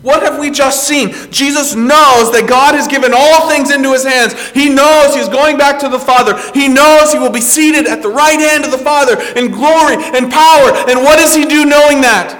What 0.01 0.23
have 0.23 0.39
we 0.39 0.51
just 0.51 0.87
seen? 0.87 1.11
Jesus 1.33 1.75
knows 1.75 2.31
that 2.31 2.47
God 2.49 2.75
has 2.75 2.87
given 2.87 3.13
all 3.13 3.49
things 3.49 3.71
into 3.71 3.93
his 3.93 4.05
hands. 4.05 4.33
He 4.51 4.69
knows 4.69 5.15
he's 5.15 5.29
going 5.29 5.59
back 5.59 5.81
to 5.81 5.89
the 5.89 5.99
Father. 5.99 6.39
He 6.55 6.69
knows 6.69 7.13
he 7.13 7.19
will 7.19 7.33
be 7.33 7.41
seated 7.41 7.87
at 7.87 8.01
the 8.01 8.09
right 8.09 8.39
hand 8.39 8.65
of 8.65 8.71
the 8.71 8.79
Father 8.79 9.21
in 9.37 9.51
glory 9.51 9.97
and 9.99 10.31
power. 10.31 10.71
And 10.89 11.01
what 11.03 11.19
does 11.19 11.35
he 11.35 11.45
do 11.47 11.65
knowing 11.65 12.03
that? 12.03 12.33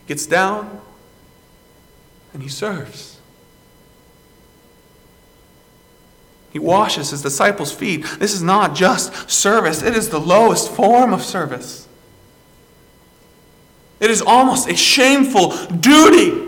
He 0.00 0.08
gets 0.08 0.26
down 0.26 0.80
and 2.32 2.42
he 2.42 2.48
serves. 2.48 3.16
He 6.50 6.58
washes 6.58 7.10
his 7.10 7.22
disciples' 7.22 7.70
feet. 7.70 8.04
This 8.18 8.32
is 8.32 8.42
not 8.42 8.74
just 8.74 9.30
service, 9.30 9.82
it 9.82 9.96
is 9.96 10.08
the 10.08 10.18
lowest 10.18 10.72
form 10.72 11.12
of 11.12 11.22
service. 11.22 11.85
It 14.00 14.10
is 14.10 14.22
almost 14.22 14.68
a 14.68 14.76
shameful 14.76 15.56
duty. 15.66 16.42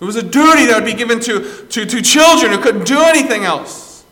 It 0.00 0.04
was 0.04 0.16
a 0.16 0.22
duty 0.22 0.66
that 0.66 0.74
would 0.74 0.84
be 0.84 0.94
given 0.94 1.20
to, 1.20 1.66
to, 1.68 1.86
to 1.86 2.02
children 2.02 2.52
who 2.52 2.58
couldn't 2.58 2.86
do 2.86 3.00
anything 3.00 3.44
else. 3.44 4.04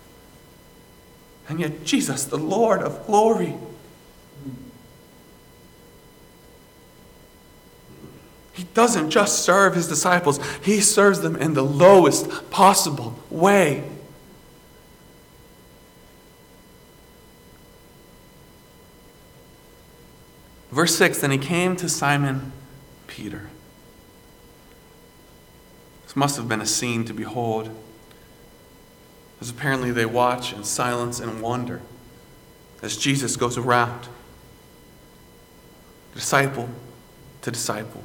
And 1.49 1.61
yet, 1.61 1.85
Jesus, 1.85 2.25
the 2.25 2.39
Lord 2.39 2.81
of 2.81 3.07
glory, 3.07 3.57
He 8.53 8.65
doesn't 8.75 9.11
just 9.11 9.45
serve 9.45 9.75
his 9.75 9.89
disciples, 9.89 10.39
he 10.63 10.81
serves 10.81 11.21
them 11.21 11.37
in 11.37 11.55
the 11.55 11.65
lowest 11.65 12.51
possible 12.51 13.19
way. 13.31 13.83
Verse 20.73 20.97
6 20.97 21.21
Then 21.21 21.31
he 21.31 21.39
came 21.39 21.77
to 21.77 21.89
Simon 21.89 22.53
Peter. 23.07 23.51
This 26.05 26.17
must 26.17 26.37
have 26.37 26.49
been 26.49 26.61
a 26.61 26.67
scene 26.67 27.05
to 27.05 27.15
behold, 27.15 27.71
as 29.41 29.51
apparently 29.51 29.93
they 29.93 30.07
watch 30.07 30.53
in 30.53 30.65
silence 30.65 31.21
and 31.21 31.41
wonder 31.41 31.83
as 32.83 32.97
Jesus 32.97 33.37
goes 33.37 33.57
around, 33.57 34.09
disciple 36.15 36.69
to 37.43 37.51
disciple 37.51 38.03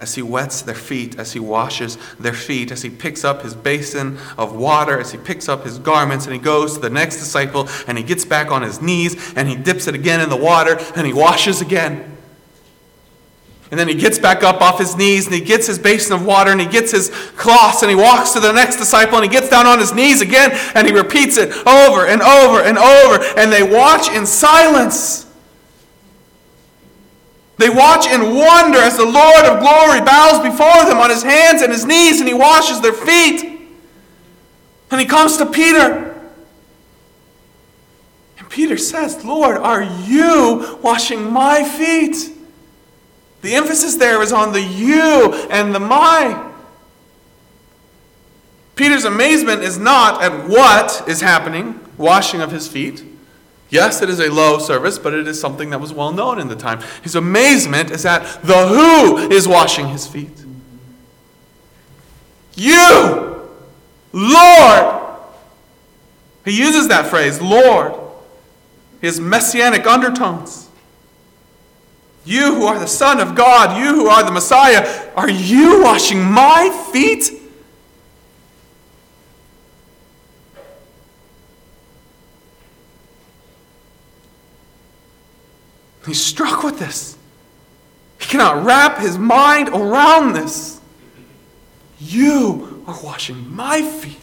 as 0.00 0.14
he 0.14 0.22
wets 0.22 0.62
their 0.62 0.74
feet, 0.74 1.18
as 1.18 1.32
he 1.32 1.40
washes 1.40 1.98
their 2.18 2.32
feet, 2.32 2.72
as 2.72 2.82
he 2.82 2.90
picks 2.90 3.24
up 3.24 3.42
his 3.42 3.54
basin 3.54 4.18
of 4.38 4.54
water, 4.54 4.98
as 4.98 5.12
he 5.12 5.18
picks 5.18 5.48
up 5.48 5.64
his 5.64 5.78
garments, 5.78 6.24
and 6.24 6.32
he 6.34 6.40
goes 6.40 6.74
to 6.74 6.80
the 6.80 6.90
next 6.90 7.18
disciple, 7.18 7.68
and 7.86 7.98
he 7.98 8.04
gets 8.04 8.24
back 8.24 8.50
on 8.50 8.62
his 8.62 8.80
knees, 8.80 9.34
and 9.36 9.48
he 9.48 9.56
dips 9.56 9.86
it 9.86 9.94
again 9.94 10.20
in 10.20 10.30
the 10.30 10.36
water, 10.36 10.78
and 10.96 11.06
he 11.06 11.12
washes 11.12 11.60
again. 11.60 12.16
And 13.70 13.78
then 13.78 13.86
he 13.86 13.94
gets 13.94 14.18
back 14.18 14.42
up 14.42 14.60
off 14.60 14.80
his 14.80 14.96
knees, 14.96 15.26
and 15.26 15.34
he 15.34 15.40
gets 15.40 15.66
his 15.66 15.78
basin 15.78 16.12
of 16.14 16.26
water, 16.26 16.50
and 16.50 16.60
he 16.60 16.66
gets 16.66 16.90
his 16.90 17.10
cloths, 17.36 17.82
and 17.82 17.90
he 17.90 17.94
walks 17.94 18.32
to 18.32 18.40
the 18.40 18.52
next 18.52 18.76
disciple, 18.76 19.16
and 19.16 19.24
he 19.24 19.30
gets 19.30 19.48
down 19.48 19.66
on 19.66 19.78
his 19.78 19.92
knees 19.92 20.20
again, 20.20 20.50
and 20.74 20.88
he 20.88 20.92
repeats 20.92 21.36
it 21.36 21.50
over 21.66 22.06
and 22.06 22.20
over 22.20 22.62
and 22.62 22.78
over, 22.78 23.22
and 23.36 23.52
they 23.52 23.62
watch 23.62 24.10
in 24.10 24.26
silence. 24.26 25.29
They 27.60 27.68
watch 27.68 28.06
in 28.06 28.34
wonder 28.34 28.78
as 28.78 28.96
the 28.96 29.04
Lord 29.04 29.44
of 29.44 29.60
glory 29.60 30.00
bows 30.00 30.42
before 30.42 30.86
them 30.86 30.96
on 30.96 31.10
his 31.10 31.22
hands 31.22 31.60
and 31.60 31.70
his 31.70 31.84
knees 31.84 32.18
and 32.18 32.26
he 32.26 32.32
washes 32.32 32.80
their 32.80 32.94
feet. 32.94 33.68
And 34.90 34.98
he 34.98 35.06
comes 35.06 35.36
to 35.36 35.44
Peter. 35.44 36.18
And 38.38 38.48
Peter 38.48 38.78
says, 38.78 39.22
Lord, 39.26 39.58
are 39.58 39.82
you 39.82 40.78
washing 40.80 41.30
my 41.30 41.62
feet? 41.62 42.32
The 43.42 43.54
emphasis 43.54 43.96
there 43.96 44.22
is 44.22 44.32
on 44.32 44.54
the 44.54 44.62
you 44.62 45.34
and 45.50 45.74
the 45.74 45.80
my. 45.80 46.50
Peter's 48.74 49.04
amazement 49.04 49.62
is 49.62 49.76
not 49.76 50.22
at 50.22 50.48
what 50.48 51.06
is 51.06 51.20
happening, 51.20 51.78
washing 51.98 52.40
of 52.40 52.52
his 52.52 52.66
feet. 52.66 53.04
Yes, 53.70 54.02
it 54.02 54.10
is 54.10 54.18
a 54.18 54.28
low 54.28 54.58
service, 54.58 54.98
but 54.98 55.14
it 55.14 55.28
is 55.28 55.40
something 55.40 55.70
that 55.70 55.80
was 55.80 55.92
well 55.92 56.12
known 56.12 56.40
in 56.40 56.48
the 56.48 56.56
time. 56.56 56.80
His 57.02 57.14
amazement 57.14 57.90
is 57.92 58.04
at 58.04 58.22
the 58.42 58.66
who 58.66 59.30
is 59.30 59.46
washing 59.46 59.88
his 59.88 60.06
feet. 60.06 60.44
You, 62.56 63.48
Lord. 64.12 65.06
He 66.44 66.58
uses 66.58 66.88
that 66.88 67.06
phrase, 67.06 67.40
Lord. 67.40 67.94
His 69.00 69.20
messianic 69.20 69.86
undertones. 69.86 70.68
You 72.24 72.54
who 72.54 72.66
are 72.66 72.78
the 72.78 72.86
Son 72.86 73.20
of 73.20 73.34
God, 73.34 73.80
you 73.80 73.94
who 73.94 74.08
are 74.08 74.22
the 74.24 74.30
Messiah, 74.32 75.10
are 75.16 75.30
you 75.30 75.82
washing 75.82 76.22
my 76.22 76.68
feet? 76.92 77.39
He's 86.06 86.22
struck 86.22 86.62
with 86.62 86.78
this. 86.78 87.16
He 88.18 88.26
cannot 88.26 88.64
wrap 88.64 88.98
his 88.98 89.18
mind 89.18 89.68
around 89.68 90.32
this. 90.32 90.80
You 91.98 92.84
are 92.86 92.98
washing 93.02 93.54
my 93.54 93.82
feet. 93.82 94.16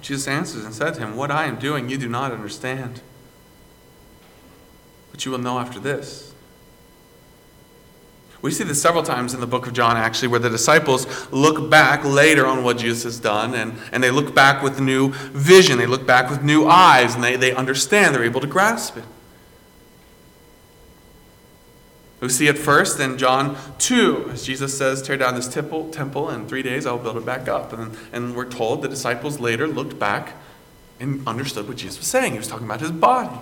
Jesus 0.00 0.28
answers 0.28 0.64
and 0.64 0.72
said 0.72 0.94
to 0.94 1.00
him, 1.00 1.16
What 1.16 1.32
I 1.32 1.46
am 1.46 1.56
doing 1.56 1.88
you 1.88 1.98
do 1.98 2.08
not 2.08 2.30
understand, 2.30 3.00
but 5.10 5.24
you 5.24 5.32
will 5.32 5.38
know 5.38 5.58
after 5.58 5.80
this. 5.80 6.25
We 8.46 8.52
see 8.52 8.62
this 8.62 8.80
several 8.80 9.02
times 9.02 9.34
in 9.34 9.40
the 9.40 9.46
book 9.48 9.66
of 9.66 9.72
John, 9.72 9.96
actually, 9.96 10.28
where 10.28 10.38
the 10.38 10.48
disciples 10.48 11.32
look 11.32 11.68
back 11.68 12.04
later 12.04 12.46
on 12.46 12.62
what 12.62 12.78
Jesus 12.78 13.02
has 13.02 13.18
done, 13.18 13.54
and, 13.56 13.74
and 13.90 14.04
they 14.04 14.12
look 14.12 14.36
back 14.36 14.62
with 14.62 14.78
new 14.78 15.10
vision. 15.32 15.78
They 15.78 15.86
look 15.86 16.06
back 16.06 16.30
with 16.30 16.44
new 16.44 16.68
eyes, 16.68 17.16
and 17.16 17.24
they, 17.24 17.34
they 17.34 17.52
understand. 17.52 18.14
They're 18.14 18.22
able 18.22 18.40
to 18.40 18.46
grasp 18.46 18.98
it. 18.98 19.04
We 22.20 22.28
see 22.28 22.46
it 22.46 22.56
first 22.56 23.00
in 23.00 23.18
John 23.18 23.58
2, 23.78 24.30
as 24.34 24.46
Jesus 24.46 24.78
says, 24.78 25.02
Tear 25.02 25.16
down 25.16 25.34
this 25.34 25.48
temple, 25.48 25.90
temple 25.90 26.28
and 26.28 26.44
in 26.44 26.48
three 26.48 26.62
days 26.62 26.86
I'll 26.86 26.98
build 26.98 27.16
it 27.16 27.26
back 27.26 27.48
up. 27.48 27.72
And, 27.72 27.96
and 28.12 28.36
we're 28.36 28.48
told 28.48 28.80
the 28.80 28.88
disciples 28.88 29.40
later 29.40 29.66
looked 29.66 29.98
back 29.98 30.34
and 31.00 31.26
understood 31.26 31.66
what 31.66 31.78
Jesus 31.78 31.98
was 31.98 32.06
saying. 32.06 32.30
He 32.30 32.38
was 32.38 32.46
talking 32.46 32.66
about 32.66 32.80
his 32.80 32.92
body. 32.92 33.40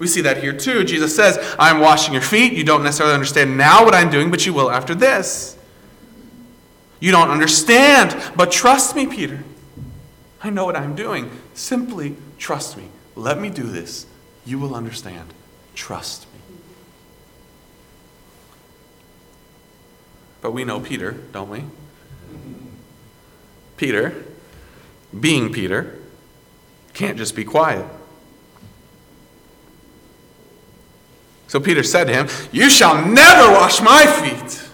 We 0.00 0.06
see 0.06 0.22
that 0.22 0.38
here 0.38 0.54
too. 0.54 0.82
Jesus 0.82 1.14
says, 1.14 1.38
I'm 1.58 1.78
washing 1.78 2.14
your 2.14 2.22
feet. 2.22 2.54
You 2.54 2.64
don't 2.64 2.82
necessarily 2.82 3.14
understand 3.14 3.58
now 3.58 3.84
what 3.84 3.94
I'm 3.94 4.10
doing, 4.10 4.30
but 4.30 4.46
you 4.46 4.54
will 4.54 4.70
after 4.70 4.94
this. 4.94 5.58
You 7.00 7.12
don't 7.12 7.28
understand, 7.28 8.16
but 8.34 8.50
trust 8.50 8.96
me, 8.96 9.06
Peter. 9.06 9.44
I 10.42 10.48
know 10.48 10.64
what 10.64 10.74
I'm 10.74 10.96
doing. 10.96 11.30
Simply 11.52 12.16
trust 12.38 12.78
me. 12.78 12.84
Let 13.14 13.38
me 13.38 13.50
do 13.50 13.64
this. 13.64 14.06
You 14.46 14.58
will 14.58 14.74
understand. 14.74 15.34
Trust 15.74 16.26
me. 16.32 16.40
But 20.40 20.52
we 20.52 20.64
know 20.64 20.80
Peter, 20.80 21.12
don't 21.32 21.50
we? 21.50 21.64
Peter, 23.76 24.14
being 25.18 25.52
Peter, 25.52 25.98
can't 26.94 27.18
just 27.18 27.36
be 27.36 27.44
quiet. 27.44 27.84
So 31.50 31.58
Peter 31.58 31.82
said 31.82 32.04
to 32.04 32.12
him, 32.12 32.28
You 32.52 32.70
shall 32.70 33.04
never 33.04 33.50
wash 33.50 33.82
my 33.82 34.06
feet. 34.06 34.68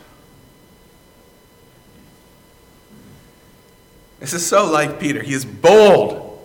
This 4.21 4.35
is 4.35 4.47
so 4.47 4.71
like 4.71 5.01
Peter. 5.01 5.23
He 5.23 5.33
is 5.33 5.47
bold, 5.47 6.39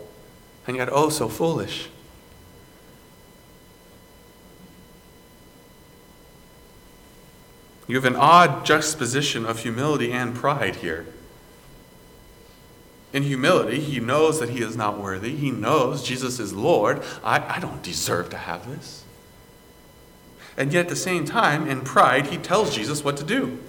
and 0.65 0.77
yet 0.77 0.87
oh 0.89 1.09
so 1.09 1.27
foolish. 1.27 1.89
You 7.89 7.97
have 7.97 8.05
an 8.05 8.15
odd 8.15 8.65
juxtaposition 8.65 9.45
of 9.45 9.59
humility 9.59 10.13
and 10.13 10.33
pride 10.33 10.77
here. 10.77 11.07
In 13.11 13.23
humility, 13.23 13.81
he 13.81 13.99
knows 13.99 14.39
that 14.39 14.51
he 14.51 14.61
is 14.61 14.77
not 14.77 14.97
worthy. 14.97 15.35
He 15.35 15.51
knows 15.51 16.01
Jesus 16.01 16.39
is 16.39 16.53
Lord. 16.53 17.03
I, 17.21 17.57
I 17.57 17.59
don't 17.59 17.83
deserve 17.83 18.29
to 18.29 18.37
have 18.37 18.69
this. 18.69 19.00
And 20.57 20.73
yet 20.73 20.81
at 20.81 20.89
the 20.89 20.95
same 20.95 21.25
time, 21.25 21.67
in 21.67 21.81
pride, 21.81 22.27
he 22.27 22.37
tells 22.37 22.75
Jesus 22.75 23.03
what 23.03 23.17
to 23.17 23.23
do. 23.23 23.59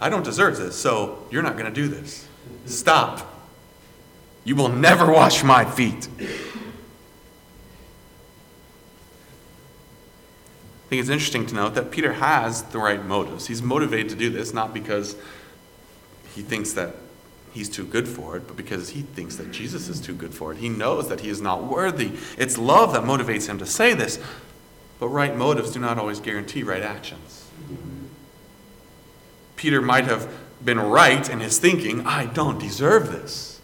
I 0.00 0.08
don't 0.08 0.24
deserve 0.24 0.56
this, 0.56 0.76
so 0.76 1.26
you're 1.30 1.42
not 1.42 1.54
going 1.54 1.66
to 1.66 1.72
do 1.72 1.88
this. 1.88 2.26
Stop. 2.66 3.34
You 4.44 4.56
will 4.56 4.68
never 4.68 5.10
wash 5.10 5.42
my 5.42 5.64
feet. 5.64 6.08
I 6.18 6.24
think 10.88 11.00
it's 11.00 11.10
interesting 11.10 11.44
to 11.46 11.54
note 11.54 11.74
that 11.74 11.90
Peter 11.90 12.14
has 12.14 12.62
the 12.62 12.78
right 12.78 13.04
motives. 13.04 13.46
He's 13.46 13.60
motivated 13.60 14.08
to 14.10 14.14
do 14.14 14.30
this 14.30 14.54
not 14.54 14.72
because 14.72 15.16
he 16.34 16.40
thinks 16.40 16.72
that 16.72 16.94
he's 17.52 17.68
too 17.68 17.84
good 17.84 18.08
for 18.08 18.36
it, 18.36 18.46
but 18.46 18.56
because 18.56 18.90
he 18.90 19.02
thinks 19.02 19.36
that 19.36 19.50
Jesus 19.50 19.88
is 19.88 20.00
too 20.00 20.14
good 20.14 20.32
for 20.32 20.52
it. 20.52 20.58
He 20.58 20.70
knows 20.70 21.08
that 21.08 21.20
he 21.20 21.28
is 21.28 21.42
not 21.42 21.64
worthy. 21.64 22.12
It's 22.38 22.56
love 22.56 22.94
that 22.94 23.02
motivates 23.02 23.48
him 23.48 23.58
to 23.58 23.66
say 23.66 23.92
this. 23.92 24.18
But 24.98 25.08
right 25.08 25.36
motives 25.36 25.72
do 25.72 25.78
not 25.78 25.98
always 25.98 26.20
guarantee 26.20 26.62
right 26.62 26.82
actions. 26.82 27.48
Peter 29.56 29.80
might 29.80 30.04
have 30.04 30.32
been 30.64 30.78
right 30.78 31.28
in 31.28 31.40
his 31.40 31.58
thinking, 31.58 32.06
I 32.06 32.26
don't 32.26 32.58
deserve 32.58 33.12
this. 33.12 33.60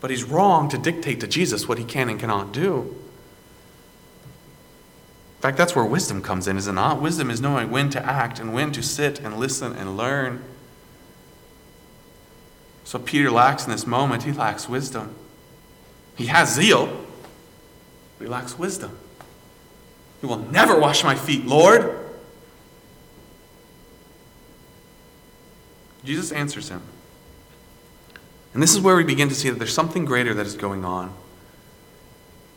But 0.00 0.10
he's 0.10 0.24
wrong 0.24 0.68
to 0.70 0.78
dictate 0.78 1.20
to 1.20 1.26
Jesus 1.26 1.68
what 1.68 1.78
he 1.78 1.84
can 1.84 2.08
and 2.08 2.18
cannot 2.18 2.52
do. 2.52 2.96
In 5.40 5.42
fact, 5.42 5.56
that's 5.56 5.74
where 5.74 5.84
wisdom 5.84 6.20
comes 6.20 6.46
in, 6.46 6.56
is 6.56 6.66
it 6.66 6.72
not? 6.72 7.00
Wisdom 7.00 7.30
is 7.30 7.40
knowing 7.40 7.70
when 7.70 7.90
to 7.90 8.04
act 8.04 8.38
and 8.38 8.52
when 8.52 8.72
to 8.72 8.82
sit 8.82 9.20
and 9.20 9.38
listen 9.38 9.72
and 9.74 9.96
learn. 9.96 10.44
So 12.84 12.98
Peter 12.98 13.30
lacks 13.30 13.64
in 13.64 13.70
this 13.70 13.86
moment, 13.86 14.24
he 14.24 14.32
lacks 14.32 14.68
wisdom. 14.68 15.14
He 16.16 16.26
has 16.26 16.54
zeal, 16.54 16.86
but 18.18 18.24
he 18.24 18.30
lacks 18.30 18.58
wisdom. 18.58 18.98
You 20.22 20.28
will 20.28 20.38
never 20.38 20.78
wash 20.78 21.02
my 21.02 21.14
feet, 21.14 21.46
Lord. 21.46 21.96
Jesus 26.04 26.32
answers 26.32 26.68
him. 26.68 26.82
And 28.52 28.62
this 28.62 28.74
is 28.74 28.80
where 28.80 28.96
we 28.96 29.04
begin 29.04 29.28
to 29.28 29.34
see 29.34 29.48
that 29.48 29.58
there's 29.58 29.72
something 29.72 30.04
greater 30.04 30.34
that 30.34 30.46
is 30.46 30.56
going 30.56 30.84
on. 30.84 31.14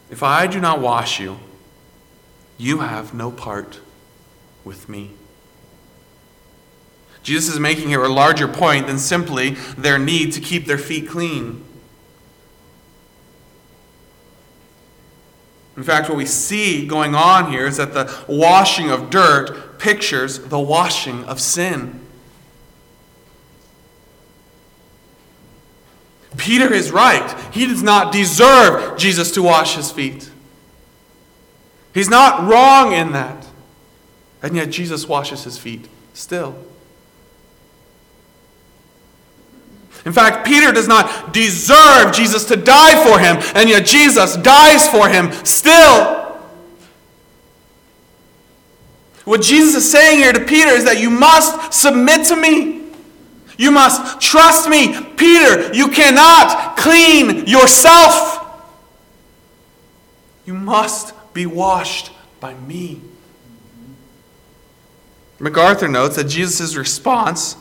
If 0.09 0.23
I 0.23 0.47
do 0.47 0.59
not 0.59 0.79
wash 0.79 1.19
you, 1.19 1.39
you 2.57 2.79
have 2.79 3.13
no 3.13 3.31
part 3.31 3.79
with 4.63 4.89
me. 4.89 5.11
Jesus 7.21 7.53
is 7.53 7.59
making 7.59 7.89
here 7.89 8.03
a 8.03 8.09
larger 8.09 8.47
point 8.47 8.87
than 8.87 8.99
simply 8.99 9.51
their 9.77 9.97
need 9.97 10.33
to 10.33 10.41
keep 10.41 10.65
their 10.65 10.77
feet 10.77 11.07
clean. 11.07 11.63
In 15.75 15.83
fact, 15.83 16.07
what 16.07 16.17
we 16.17 16.25
see 16.25 16.85
going 16.85 17.15
on 17.15 17.51
here 17.51 17.65
is 17.65 17.77
that 17.77 17.93
the 17.93 18.23
washing 18.27 18.91
of 18.91 19.09
dirt 19.09 19.79
pictures 19.79 20.39
the 20.39 20.59
washing 20.59 21.23
of 21.25 21.39
sin. 21.39 21.99
Peter 26.37 26.71
is 26.71 26.91
right. 26.91 27.39
He 27.53 27.65
does 27.65 27.83
not 27.83 28.11
deserve 28.11 28.97
Jesus 28.97 29.31
to 29.31 29.43
wash 29.43 29.75
his 29.75 29.91
feet. 29.91 30.29
He's 31.93 32.09
not 32.09 32.47
wrong 32.47 32.93
in 32.93 33.11
that. 33.11 33.47
And 34.41 34.55
yet 34.55 34.69
Jesus 34.69 35.07
washes 35.07 35.43
his 35.43 35.57
feet 35.57 35.87
still. 36.13 36.55
In 40.05 40.11
fact, 40.11 40.45
Peter 40.45 40.71
does 40.71 40.87
not 40.87 41.33
deserve 41.33 42.13
Jesus 42.13 42.45
to 42.45 42.55
die 42.55 43.03
for 43.05 43.19
him, 43.19 43.37
and 43.55 43.69
yet 43.69 43.85
Jesus 43.85 44.35
dies 44.37 44.87
for 44.87 45.07
him 45.07 45.31
still. 45.45 46.21
What 49.23 49.41
Jesus 49.41 49.75
is 49.75 49.91
saying 49.91 50.19
here 50.19 50.33
to 50.33 50.41
Peter 50.41 50.71
is 50.71 50.83
that 50.83 50.99
you 50.99 51.09
must 51.09 51.73
submit 51.73 52.27
to 52.27 52.35
me. 52.35 52.81
You 53.57 53.71
must 53.71 54.19
trust 54.19 54.67
me. 54.67 54.99
Peter, 55.15 55.73
you 55.73 55.87
cannot 55.87 56.75
clean 56.75 57.45
yourself. 57.45 58.39
You 60.45 60.53
must 60.53 61.13
be 61.33 61.45
washed 61.45 62.11
by 62.41 62.53
me. 62.55 62.99
MacArthur 65.39 65.87
notes 65.87 66.17
that 66.17 66.25
Jesus' 66.25 66.75
response 66.75 67.55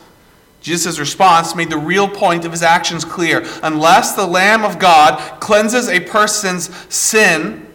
Jesus' 0.63 0.97
response 0.97 1.55
made 1.55 1.69
the 1.69 1.77
real 1.77 2.07
point 2.07 2.45
of 2.45 2.51
his 2.51 2.63
actions 2.63 3.03
clear. 3.03 3.45
Unless 3.61 4.15
the 4.15 4.25
Lamb 4.25 4.63
of 4.63 4.79
God 4.79 5.41
cleanses 5.41 5.89
a 5.89 5.99
person's 5.99 6.73
sin, 6.91 7.67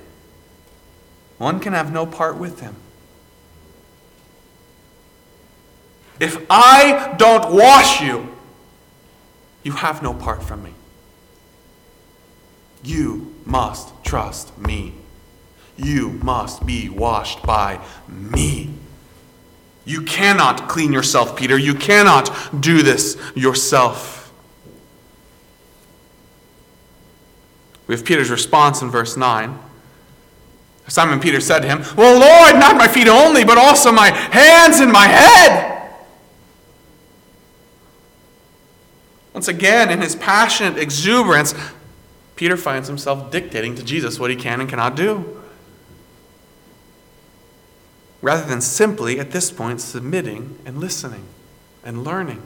one 1.37 1.61
can 1.61 1.74
have 1.74 1.92
no 1.92 2.07
part 2.07 2.38
with 2.38 2.61
him. 2.61 2.74
If 6.18 6.44
I 6.51 7.14
don't 7.18 7.55
wash 7.55 8.01
you, 8.01 8.35
you 9.62 9.72
have 9.72 10.03
no 10.03 10.14
part 10.14 10.42
from 10.42 10.64
me. 10.64 10.72
You 12.83 13.35
must 13.44 14.03
trust 14.03 14.57
me. 14.59 14.94
You 15.77 16.09
must 16.09 16.64
be 16.64 16.88
washed 16.88 17.42
by 17.42 17.85
me. 18.09 18.70
You 19.88 20.03
cannot 20.03 20.68
clean 20.68 20.92
yourself, 20.92 21.35
Peter. 21.35 21.57
You 21.57 21.74
cannot 21.74 22.61
do 22.61 22.83
this 22.83 23.16
yourself. 23.35 24.31
We 27.87 27.94
have 27.94 28.05
Peter's 28.05 28.29
response 28.29 28.83
in 28.83 28.90
verse 28.90 29.16
9. 29.16 29.59
Simon 30.88 31.20
Peter 31.20 31.40
said 31.40 31.61
to 31.61 31.68
him, 31.68 31.83
Well, 31.96 32.20
Lord, 32.20 32.61
not 32.61 32.77
my 32.77 32.87
feet 32.87 33.09
only, 33.09 33.46
but 33.46 33.57
also 33.57 33.90
my 33.90 34.11
hands 34.11 34.81
and 34.81 34.92
my 34.92 35.07
head. 35.07 35.90
Once 39.33 39.48
again, 39.48 39.88
in 39.90 40.03
his 40.03 40.14
passionate 40.16 40.77
exuberance, 40.77 41.55
Peter 42.37 42.59
finds 42.59 42.88
himself 42.88 43.31
dictating 43.31 43.74
to 43.77 43.83
Jesus 43.83 44.20
what 44.20 44.29
he 44.29 44.37
can 44.37 44.61
and 44.61 44.68
cannot 44.68 44.96
do. 44.96 45.38
Rather 48.20 48.46
than 48.46 48.61
simply, 48.61 49.20
at 49.20 49.31
this 49.31 49.50
point, 49.50 49.81
submitting 49.81 50.59
and 50.64 50.78
listening 50.78 51.24
and 51.85 52.02
learning. 52.02 52.42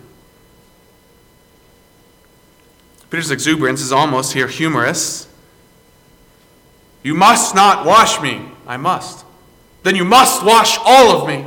Peter's 3.11 3.31
exuberance 3.31 3.81
is 3.81 3.93
almost 3.93 4.33
here 4.33 4.49
humorous. 4.49 5.29
You 7.03 7.15
must 7.15 7.55
not 7.55 7.85
wash 7.85 8.21
me. 8.21 8.49
I 8.67 8.77
must. 8.77 9.25
Then 9.83 9.97
you 9.97 10.05
must 10.05 10.45
wash 10.45 10.79
all 10.85 11.21
of 11.21 11.29
me. 11.29 11.45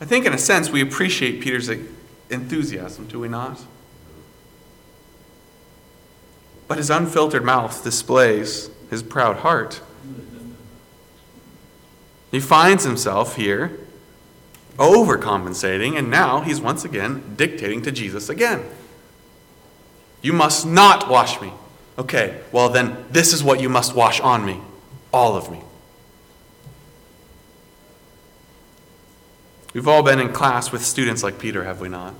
I 0.00 0.04
think, 0.04 0.26
in 0.26 0.32
a 0.32 0.38
sense, 0.38 0.70
we 0.70 0.80
appreciate 0.80 1.40
Peter's 1.40 1.70
enthusiasm, 2.30 3.06
do 3.08 3.18
we 3.18 3.28
not? 3.28 3.60
But 6.68 6.78
his 6.78 6.90
unfiltered 6.90 7.44
mouth 7.44 7.82
displays 7.82 8.70
his 8.90 9.02
proud 9.02 9.38
heart. 9.38 9.80
He 12.30 12.40
finds 12.40 12.84
himself 12.84 13.36
here 13.36 13.78
overcompensating, 14.76 15.98
and 15.98 16.10
now 16.10 16.40
he's 16.40 16.60
once 16.60 16.84
again 16.84 17.34
dictating 17.36 17.82
to 17.82 17.92
Jesus 17.92 18.28
again. 18.28 18.64
You 20.22 20.32
must 20.32 20.66
not 20.66 21.08
wash 21.08 21.40
me. 21.40 21.52
Okay, 21.98 22.40
well, 22.52 22.68
then 22.68 23.04
this 23.10 23.32
is 23.32 23.42
what 23.42 23.60
you 23.60 23.68
must 23.68 23.94
wash 23.94 24.20
on 24.20 24.44
me 24.44 24.60
all 25.12 25.36
of 25.36 25.50
me. 25.50 25.60
We've 29.74 29.88
all 29.88 30.02
been 30.02 30.18
in 30.18 30.32
class 30.32 30.72
with 30.72 30.84
students 30.84 31.22
like 31.22 31.38
Peter, 31.38 31.64
have 31.64 31.80
we 31.80 31.88
not? 31.88 32.14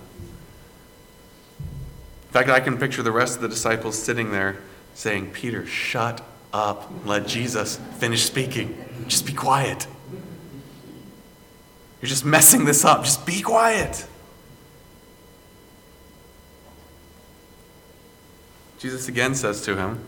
In 1.60 2.32
fact, 2.32 2.50
I 2.50 2.60
can 2.60 2.76
picture 2.76 3.02
the 3.02 3.12
rest 3.12 3.36
of 3.36 3.42
the 3.42 3.48
disciples 3.48 4.00
sitting 4.00 4.32
there 4.32 4.58
saying, 4.94 5.30
Peter, 5.30 5.64
shut 5.66 6.22
up. 6.52 6.90
Let 7.04 7.26
Jesus 7.26 7.76
finish 7.98 8.24
speaking. 8.24 8.76
Just 9.06 9.26
be 9.26 9.32
quiet. 9.32 9.86
You're 12.00 12.08
just 12.08 12.24
messing 12.24 12.64
this 12.64 12.84
up. 12.84 13.04
Just 13.04 13.26
be 13.26 13.42
quiet. 13.42 14.06
Jesus 18.78 19.08
again 19.08 19.34
says 19.34 19.60
to 19.62 19.76
him, 19.76 20.00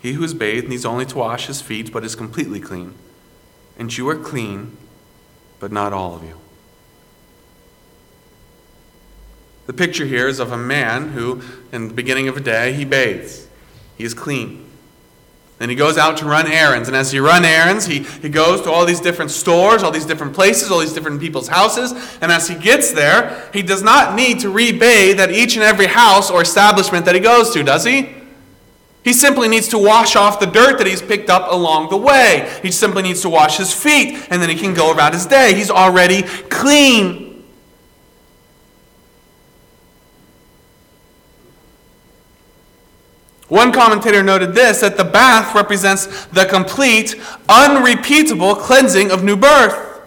He 0.00 0.14
who 0.14 0.24
is 0.24 0.32
bathed 0.32 0.68
needs 0.68 0.86
only 0.86 1.04
to 1.06 1.18
wash 1.18 1.46
his 1.46 1.60
feet, 1.60 1.92
but 1.92 2.04
is 2.04 2.14
completely 2.14 2.60
clean. 2.60 2.94
And 3.78 3.94
you 3.94 4.08
are 4.08 4.16
clean, 4.16 4.78
but 5.60 5.70
not 5.70 5.92
all 5.92 6.14
of 6.14 6.24
you. 6.24 6.40
The 9.66 9.74
picture 9.74 10.06
here 10.06 10.28
is 10.28 10.38
of 10.38 10.52
a 10.52 10.56
man 10.56 11.10
who, 11.10 11.42
in 11.72 11.88
the 11.88 11.94
beginning 11.94 12.28
of 12.28 12.36
a 12.36 12.40
day, 12.40 12.72
he 12.72 12.84
bathes. 12.84 13.48
He 13.98 14.04
is 14.04 14.14
clean. 14.14 14.65
Then 15.58 15.70
he 15.70 15.74
goes 15.74 15.96
out 15.96 16.18
to 16.18 16.26
run 16.26 16.46
errands. 16.46 16.88
And 16.88 16.96
as 16.96 17.10
he 17.10 17.18
runs 17.18 17.46
errands, 17.46 17.86
he, 17.86 18.00
he 18.00 18.28
goes 18.28 18.60
to 18.62 18.70
all 18.70 18.84
these 18.84 19.00
different 19.00 19.30
stores, 19.30 19.82
all 19.82 19.90
these 19.90 20.04
different 20.04 20.34
places, 20.34 20.70
all 20.70 20.80
these 20.80 20.92
different 20.92 21.18
people's 21.18 21.48
houses. 21.48 21.92
And 22.20 22.30
as 22.30 22.46
he 22.46 22.54
gets 22.54 22.92
there, 22.92 23.48
he 23.54 23.62
does 23.62 23.82
not 23.82 24.14
need 24.14 24.40
to 24.40 24.52
rebathe 24.52 25.18
at 25.18 25.30
each 25.30 25.54
and 25.54 25.64
every 25.64 25.86
house 25.86 26.30
or 26.30 26.42
establishment 26.42 27.06
that 27.06 27.14
he 27.14 27.20
goes 27.20 27.54
to, 27.54 27.62
does 27.62 27.84
he? 27.84 28.14
He 29.02 29.12
simply 29.12 29.48
needs 29.48 29.68
to 29.68 29.78
wash 29.78 30.16
off 30.16 30.40
the 30.40 30.46
dirt 30.46 30.78
that 30.78 30.86
he's 30.86 31.00
picked 31.00 31.30
up 31.30 31.52
along 31.52 31.90
the 31.90 31.96
way. 31.96 32.52
He 32.60 32.72
simply 32.72 33.02
needs 33.02 33.22
to 33.22 33.28
wash 33.28 33.56
his 33.56 33.72
feet, 33.72 34.26
and 34.30 34.42
then 34.42 34.50
he 34.50 34.56
can 34.56 34.74
go 34.74 34.92
about 34.92 35.14
his 35.14 35.26
day. 35.26 35.54
He's 35.54 35.70
already 35.70 36.24
clean. 36.50 37.25
One 43.48 43.72
commentator 43.72 44.22
noted 44.22 44.54
this 44.54 44.80
that 44.80 44.96
the 44.96 45.04
bath 45.04 45.54
represents 45.54 46.26
the 46.26 46.46
complete, 46.46 47.14
unrepeatable 47.48 48.56
cleansing 48.56 49.10
of 49.10 49.22
new 49.22 49.36
birth. 49.36 50.02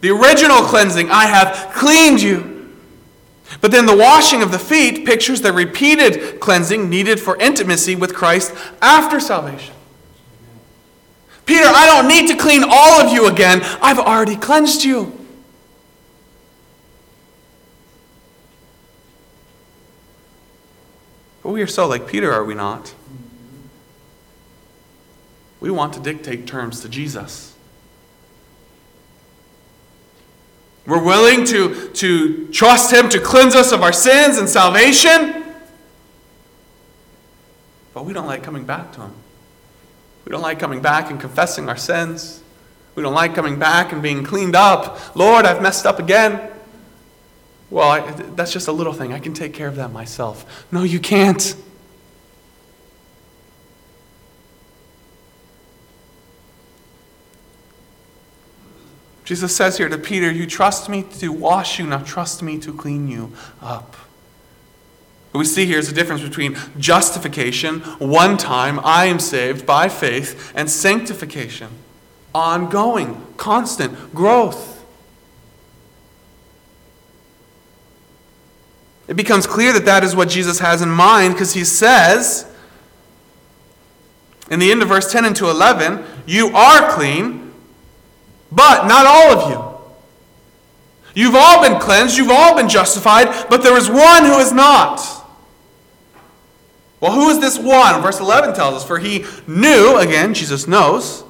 The 0.00 0.10
original 0.10 0.62
cleansing, 0.62 1.10
I 1.10 1.26
have 1.26 1.72
cleaned 1.72 2.20
you. 2.20 2.72
But 3.60 3.70
then 3.70 3.86
the 3.86 3.96
washing 3.96 4.42
of 4.42 4.50
the 4.50 4.58
feet 4.58 5.06
pictures 5.06 5.42
the 5.42 5.52
repeated 5.52 6.40
cleansing 6.40 6.90
needed 6.90 7.20
for 7.20 7.36
intimacy 7.36 7.94
with 7.94 8.14
Christ 8.14 8.52
after 8.80 9.20
salvation. 9.20 9.74
Peter, 11.46 11.66
I 11.66 11.86
don't 11.86 12.08
need 12.08 12.28
to 12.28 12.36
clean 12.36 12.64
all 12.64 13.00
of 13.00 13.12
you 13.12 13.28
again. 13.28 13.60
I've 13.80 13.98
already 13.98 14.36
cleansed 14.36 14.82
you. 14.82 15.21
But 21.42 21.50
we 21.50 21.62
are 21.62 21.66
so 21.66 21.86
like 21.86 22.06
Peter, 22.06 22.32
are 22.32 22.44
we 22.44 22.54
not? 22.54 22.94
We 25.60 25.70
want 25.70 25.94
to 25.94 26.00
dictate 26.00 26.46
terms 26.46 26.80
to 26.80 26.88
Jesus. 26.88 27.54
We're 30.86 31.02
willing 31.02 31.44
to, 31.46 31.90
to 31.90 32.48
trust 32.48 32.92
Him 32.92 33.08
to 33.10 33.20
cleanse 33.20 33.54
us 33.54 33.70
of 33.72 33.82
our 33.82 33.92
sins 33.92 34.38
and 34.38 34.48
salvation. 34.48 35.44
But 37.94 38.04
we 38.04 38.12
don't 38.12 38.26
like 38.26 38.42
coming 38.42 38.64
back 38.64 38.92
to 38.94 39.02
Him. 39.02 39.12
We 40.24 40.30
don't 40.30 40.42
like 40.42 40.58
coming 40.58 40.82
back 40.82 41.10
and 41.10 41.20
confessing 41.20 41.68
our 41.68 41.76
sins. 41.76 42.42
We 42.94 43.02
don't 43.02 43.14
like 43.14 43.34
coming 43.34 43.58
back 43.58 43.92
and 43.92 44.02
being 44.02 44.24
cleaned 44.24 44.56
up. 44.56 45.16
Lord, 45.16 45.46
I've 45.46 45.62
messed 45.62 45.86
up 45.86 45.98
again. 45.98 46.51
Well, 47.72 47.88
I, 47.88 48.00
that's 48.10 48.52
just 48.52 48.68
a 48.68 48.72
little 48.72 48.92
thing. 48.92 49.14
I 49.14 49.18
can 49.18 49.32
take 49.32 49.54
care 49.54 49.66
of 49.66 49.76
that 49.76 49.92
myself. 49.92 50.66
No, 50.70 50.82
you 50.82 51.00
can't. 51.00 51.56
Jesus 59.24 59.56
says 59.56 59.78
here 59.78 59.88
to 59.88 59.96
Peter, 59.96 60.30
You 60.30 60.46
trust 60.46 60.90
me 60.90 61.02
to 61.20 61.32
wash 61.32 61.78
you, 61.78 61.86
now 61.86 62.02
trust 62.02 62.42
me 62.42 62.58
to 62.58 62.74
clean 62.74 63.08
you 63.08 63.32
up. 63.62 63.96
What 65.30 65.38
we 65.38 65.46
see 65.46 65.64
here 65.64 65.78
is 65.78 65.90
a 65.90 65.94
difference 65.94 66.20
between 66.20 66.58
justification, 66.78 67.80
one 67.98 68.36
time, 68.36 68.80
I 68.84 69.06
am 69.06 69.18
saved 69.18 69.64
by 69.64 69.88
faith, 69.88 70.52
and 70.54 70.68
sanctification, 70.68 71.70
ongoing, 72.34 73.24
constant 73.38 74.14
growth. 74.14 74.71
It 79.12 79.16
becomes 79.16 79.46
clear 79.46 79.74
that 79.74 79.84
that 79.84 80.04
is 80.04 80.16
what 80.16 80.30
Jesus 80.30 80.58
has 80.60 80.80
in 80.80 80.88
mind 80.88 81.34
because 81.34 81.52
he 81.52 81.66
says 81.66 82.50
in 84.50 84.58
the 84.58 84.72
end 84.72 84.80
of 84.80 84.88
verse 84.88 85.12
10 85.12 85.26
and 85.26 85.36
to 85.36 85.50
11, 85.50 86.02
You 86.24 86.48
are 86.56 86.90
clean, 86.94 87.52
but 88.50 88.86
not 88.86 89.04
all 89.04 89.36
of 89.36 89.50
you. 89.50 89.82
You've 91.14 91.34
all 91.34 91.62
been 91.62 91.78
cleansed, 91.78 92.16
you've 92.16 92.30
all 92.30 92.56
been 92.56 92.70
justified, 92.70 93.50
but 93.50 93.62
there 93.62 93.76
is 93.76 93.90
one 93.90 94.24
who 94.24 94.38
is 94.38 94.50
not. 94.50 95.02
Well, 96.98 97.12
who 97.12 97.28
is 97.28 97.38
this 97.38 97.58
one? 97.58 98.00
Verse 98.00 98.18
11 98.18 98.54
tells 98.54 98.76
us, 98.76 98.82
For 98.82 98.98
he 98.98 99.26
knew, 99.46 99.98
again, 99.98 100.32
Jesus 100.32 100.66
knows, 100.66 101.22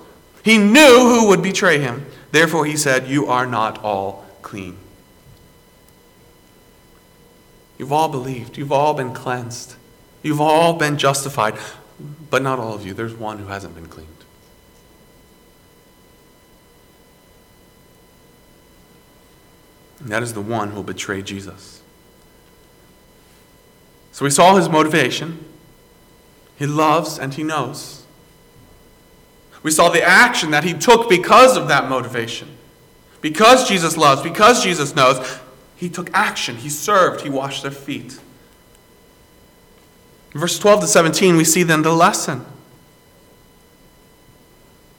he 0.45 0.57
knew 0.57 1.01
who 1.01 1.27
would 1.31 1.43
betray 1.43 1.81
him. 1.81 2.07
Therefore, 2.31 2.65
he 2.65 2.77
said, 2.77 3.09
You 3.09 3.27
are 3.27 3.45
not 3.45 3.83
all 3.83 4.25
clean. 4.41 4.79
You've 7.83 7.91
all 7.91 8.09
believed. 8.09 8.57
You've 8.57 8.71
all 8.71 8.95
been 8.95 9.13
cleansed. 9.13 9.75
You've 10.23 10.41
all 10.41 10.75
been 10.75 10.99
justified. 10.99 11.59
But 12.31 12.41
not 12.41 12.61
all 12.61 12.75
of 12.75 12.87
you. 12.87 12.95
There's 12.95 13.13
one 13.13 13.41
who 13.41 13.49
hasn't 13.49 13.75
been 13.75 13.89
cleaned. 13.89 14.09
And 19.99 20.11
that 20.11 20.23
is 20.23 20.33
the 20.33 20.41
one 20.41 20.69
who 20.69 20.77
will 20.77 20.85
betray 20.85 21.23
Jesus. 21.23 21.83
So 24.13 24.25
we 24.25 24.31
saw 24.31 24.55
his 24.55 24.69
motivation. 24.69 25.45
He 26.55 26.67
loves 26.67 27.19
and 27.19 27.35
he 27.35 27.43
knows. 27.43 28.05
We 29.65 29.73
saw 29.73 29.89
the 29.89 30.05
action 30.05 30.53
that 30.53 30.63
he 30.63 30.73
took 30.73 31.09
because 31.09 31.57
of 31.57 31.67
that 31.67 31.89
motivation. 31.89 32.47
Because 33.21 33.69
Jesus 33.69 33.97
loves, 33.97 34.23
because 34.23 34.63
Jesus 34.63 34.95
knows, 34.95 35.41
he 35.83 35.89
took 35.89 36.11
action. 36.15 36.55
He 36.55 36.69
served. 36.69 37.23
He 37.23 37.29
washed 37.29 37.63
their 37.65 37.73
feet. 37.73 38.21
In 40.33 40.41
verses 40.41 40.61
12 40.61 40.83
to 40.83 40.87
17, 40.87 41.37
we 41.37 41.43
see 41.43 41.65
then 41.65 41.83
the 41.83 41.91
lesson. 41.91 42.47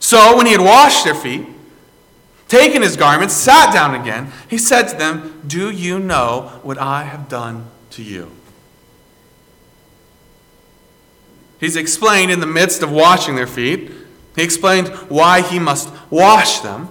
So 0.01 0.35
when 0.35 0.45
he 0.45 0.51
had 0.51 0.59
washed 0.59 1.05
their 1.05 1.15
feet, 1.15 1.47
taken 2.49 2.81
his 2.81 2.97
garments, 2.97 3.33
sat 3.33 3.73
down 3.73 3.95
again, 3.95 4.33
he 4.49 4.57
said 4.57 4.89
to 4.89 4.97
them, 4.97 5.41
Do 5.47 5.71
you 5.71 5.99
know 5.99 6.59
what 6.63 6.77
I 6.77 7.03
have 7.03 7.29
done 7.29 7.67
to 7.91 8.03
you? 8.03 8.29
He's 11.61 11.77
explained 11.77 12.29
in 12.29 12.41
the 12.41 12.45
midst 12.45 12.83
of 12.83 12.91
washing 12.91 13.37
their 13.37 13.47
feet, 13.47 13.89
he 14.35 14.43
explained 14.43 14.89
why 15.07 15.43
he 15.43 15.59
must 15.59 15.93
wash 16.09 16.59
them. 16.59 16.89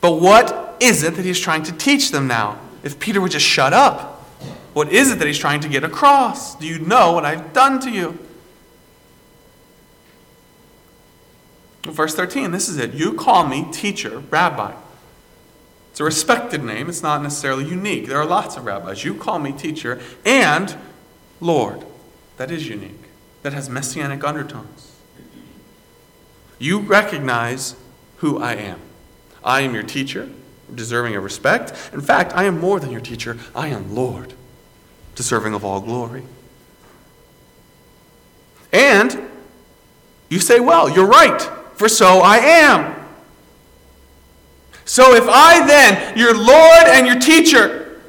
But 0.00 0.22
what 0.22 0.78
is 0.80 1.02
it 1.02 1.16
that 1.16 1.24
he's 1.26 1.38
trying 1.38 1.64
to 1.64 1.72
teach 1.72 2.10
them 2.10 2.26
now? 2.26 2.63
If 2.84 3.00
Peter 3.00 3.20
would 3.20 3.32
just 3.32 3.46
shut 3.46 3.72
up, 3.72 4.20
what 4.74 4.92
is 4.92 5.10
it 5.10 5.18
that 5.18 5.26
he's 5.26 5.38
trying 5.38 5.60
to 5.60 5.68
get 5.68 5.82
across? 5.82 6.54
Do 6.54 6.66
you 6.66 6.78
know 6.78 7.12
what 7.12 7.24
I've 7.24 7.52
done 7.52 7.80
to 7.80 7.90
you? 7.90 8.18
Verse 11.84 12.14
13, 12.14 12.50
this 12.50 12.68
is 12.68 12.78
it. 12.78 12.94
You 12.94 13.14
call 13.14 13.46
me 13.46 13.66
teacher, 13.72 14.20
rabbi. 14.30 14.74
It's 15.90 16.00
a 16.00 16.04
respected 16.04 16.62
name, 16.62 16.88
it's 16.88 17.02
not 17.02 17.22
necessarily 17.22 17.64
unique. 17.64 18.06
There 18.06 18.18
are 18.18 18.26
lots 18.26 18.56
of 18.56 18.64
rabbis. 18.64 19.04
You 19.04 19.14
call 19.14 19.38
me 19.38 19.52
teacher 19.52 20.00
and 20.24 20.76
Lord. 21.40 21.84
That 22.36 22.50
is 22.50 22.68
unique, 22.68 23.08
that 23.42 23.52
has 23.52 23.70
messianic 23.70 24.24
undertones. 24.24 24.92
You 26.58 26.80
recognize 26.80 27.76
who 28.16 28.42
I 28.42 28.54
am. 28.54 28.80
I 29.44 29.60
am 29.60 29.72
your 29.72 29.84
teacher, 29.84 30.30
deserving 30.72 31.16
of 31.16 31.24
respect. 31.24 31.72
In 31.92 32.00
fact, 32.00 32.32
I 32.34 32.44
am 32.44 32.60
more 32.60 32.78
than 32.78 32.90
your 32.90 33.00
teacher, 33.00 33.38
I 33.54 33.68
am 33.68 33.94
Lord, 33.94 34.34
deserving 35.14 35.54
of 35.54 35.64
all 35.64 35.80
glory. 35.80 36.24
And 38.72 39.30
you 40.28 40.40
say, 40.40 40.60
Well, 40.60 40.90
you're 40.90 41.06
right 41.06 41.40
for 41.74 41.88
so 41.88 42.20
I 42.20 42.38
am. 42.38 42.94
So 44.84 45.14
if 45.14 45.24
I 45.28 45.66
then, 45.66 46.18
your 46.18 46.36
Lord 46.36 46.88
and 46.88 47.06
your 47.06 47.18
teacher, 47.18 48.00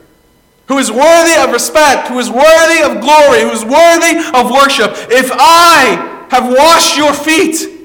who 0.68 0.78
is 0.78 0.92
worthy 0.92 1.40
of 1.40 1.52
respect, 1.52 2.08
who 2.08 2.20
is 2.20 2.30
worthy 2.30 2.82
of 2.84 3.02
glory, 3.02 3.42
who 3.42 3.52
is 3.52 3.64
worthy 3.64 4.18
of 4.38 4.52
worship, 4.52 4.92
if 5.12 5.32
I 5.32 6.28
have 6.32 6.52
washed 6.52 6.98
your 6.98 7.14
feet, 7.14 7.76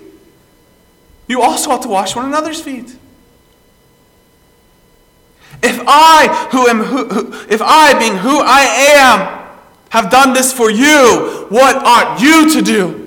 you 1.29 1.43
also 1.43 1.71
ought 1.71 1.83
to 1.83 1.89
wash 1.89 2.17
one 2.17 2.27
another's 2.27 2.61
feet. 2.61 2.97
If 5.63 5.81
I, 5.87 6.49
who 6.53 6.67
am 6.69 6.81
who, 6.81 7.09
who, 7.09 7.33
if 7.49 7.61
I, 7.63 7.99
being 7.99 8.17
who 8.17 8.41
I 8.41 8.61
am, 8.97 9.41
have 9.91 10.11
done 10.11 10.33
this 10.33 10.53
for 10.53 10.71
you, 10.71 11.47
what 11.51 11.77
ought 11.77 12.21
you 12.21 12.51
to 12.55 12.63
do? 12.63 13.01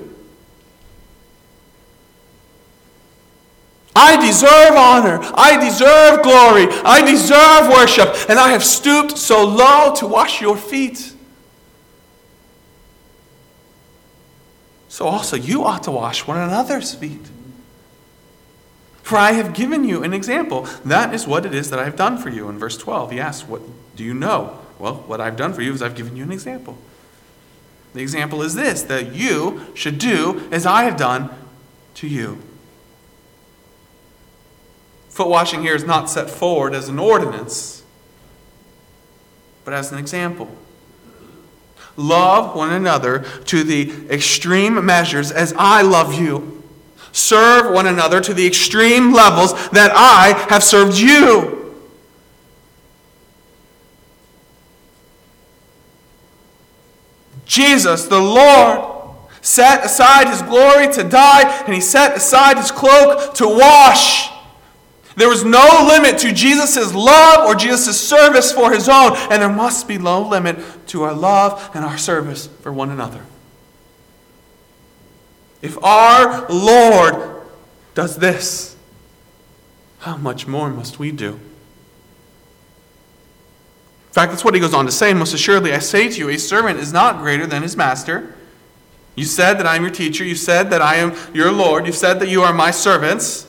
I 3.96 4.26
deserve 4.26 4.76
honor. 4.76 5.20
I 5.36 5.64
deserve 5.64 6.24
glory. 6.24 6.68
I 6.84 7.04
deserve 7.06 7.70
worship. 7.70 8.30
And 8.30 8.40
I 8.40 8.50
have 8.50 8.64
stooped 8.64 9.18
so 9.18 9.46
low 9.46 9.94
to 9.96 10.08
wash 10.08 10.42
your 10.42 10.58
feet. 10.58 11.14
So 14.90 15.08
also 15.08 15.36
you 15.36 15.64
ought 15.64 15.84
to 15.84 15.92
wash 15.92 16.28
one 16.28 16.38
another's 16.38 16.94
feet. 16.94 17.22
For 19.04 19.18
I 19.18 19.34
have 19.34 19.54
given 19.54 19.84
you 19.84 20.02
an 20.02 20.14
example. 20.14 20.64
That 20.86 21.14
is 21.14 21.28
what 21.28 21.46
it 21.46 21.54
is 21.54 21.70
that 21.70 21.78
I 21.78 21.84
have 21.84 21.98
done 21.98 22.18
for 22.18 22.30
you. 22.30 22.50
In 22.50 22.58
verse 22.58 22.78
12, 22.78 23.12
he 23.12 23.20
asks, 23.20 23.48
What 23.48 23.62
do 23.96 24.04
you 24.04 24.14
know? 24.14 24.60
Well, 24.80 24.96
what 25.06 25.22
I've 25.22 25.36
done 25.36 25.54
for 25.54 25.62
you 25.62 25.74
is 25.74 25.82
I've 25.82 25.96
given 25.96 26.16
you 26.16 26.24
an 26.24 26.32
example. 26.32 26.78
The 27.94 28.02
example 28.02 28.42
is 28.42 28.56
this 28.56 28.82
that 28.84 29.14
you 29.14 29.68
should 29.76 30.00
do 30.00 30.48
as 30.52 30.66
I 30.66 30.84
have 30.84 30.98
done 30.98 31.30
to 31.96 32.08
you. 32.08 32.42
Foot 35.10 35.28
washing 35.28 35.62
here 35.62 35.76
is 35.76 35.84
not 35.84 36.10
set 36.10 36.30
forward 36.30 36.74
as 36.74 36.90
an 36.90 36.98
ordinance, 36.98 37.84
but 39.64 39.74
as 39.74 39.92
an 39.92 40.00
example. 40.00 40.50
Love 41.96 42.56
one 42.56 42.74
another 42.74 43.20
to 43.46 43.64
the 43.64 44.10
extreme 44.10 44.84
measures 44.84 45.32
as 45.32 45.54
I 45.56 45.84
love 45.84 46.20
you. 46.20 46.63
Serve 47.14 47.72
one 47.72 47.86
another 47.88 48.20
to 48.20 48.34
the 48.34 48.46
extreme 48.46 49.14
levels 49.14 49.54
that 49.70 49.92
I 49.94 50.34
have 50.50 50.64
served 50.64 50.98
you. 50.98 51.74
Jesus, 57.46 58.08
the 58.08 58.20
Lord, 58.20 59.16
set 59.42 59.86
aside 59.86 60.28
his 60.28 60.42
glory 60.42 60.92
to 60.94 61.04
die, 61.04 61.44
and 61.66 61.74
he 61.76 61.82
set 61.82 62.18
aside 62.18 62.58
his 62.58 62.72
cloak 62.72 63.36
to 63.36 63.48
wash. 63.48 64.32
There 65.16 65.30
was 65.30 65.44
no 65.44 65.86
limit 65.88 66.18
to 66.20 66.34
Jesus' 66.34 66.96
love 66.96 67.48
or 67.48 67.54
Jesus' 67.54 68.02
service 68.02 68.52
for 68.52 68.74
his 68.74 68.90
own, 68.90 69.16
and 69.30 69.40
there 69.40 69.50
must 69.50 69.88
be 69.88 70.00
no 70.00 70.28
limit 70.28 70.58
to 70.88 71.04
our 71.04 71.14
love 71.14 71.70
and 71.76 71.86
our 71.86 72.00
service 72.00 72.48
for 72.62 72.74
one 72.74 72.90
another. 72.90 73.24
If 75.64 75.82
our 75.82 76.46
Lord 76.50 77.42
does 77.96 78.18
this, 78.18 78.76
how 80.00 80.18
much 80.18 80.46
more 80.46 80.70
must 80.70 81.00
we 81.00 81.12
do? 81.14 81.30
In 81.30 81.40
fact, 84.12 84.34
that's 84.34 84.44
what 84.44 84.54
he 84.54 84.60
goes 84.60 84.74
on 84.74 84.86
to 84.86 84.92
say. 84.92 85.14
Most 85.14 85.34
assuredly, 85.34 85.74
I 85.74 85.80
say 85.80 86.10
to 86.10 86.20
you, 86.20 86.30
a 86.30 86.38
servant 86.38 86.80
is 86.80 86.92
not 86.92 87.20
greater 87.20 87.48
than 87.48 87.64
his 87.64 87.78
master. 87.78 88.36
You 89.16 89.24
said 89.24 89.54
that 89.54 89.66
I 89.66 89.78
am 89.78 89.84
your 89.84 89.92
teacher. 89.92 90.26
You 90.26 90.36
said 90.36 90.70
that 90.72 90.82
I 90.82 90.96
am 90.96 91.16
your 91.34 91.52
Lord. 91.52 91.88
You 91.88 91.94
said 91.94 92.20
that 92.20 92.28
you 92.28 92.42
are 92.44 92.54
my 92.54 92.70
servants. 92.70 93.48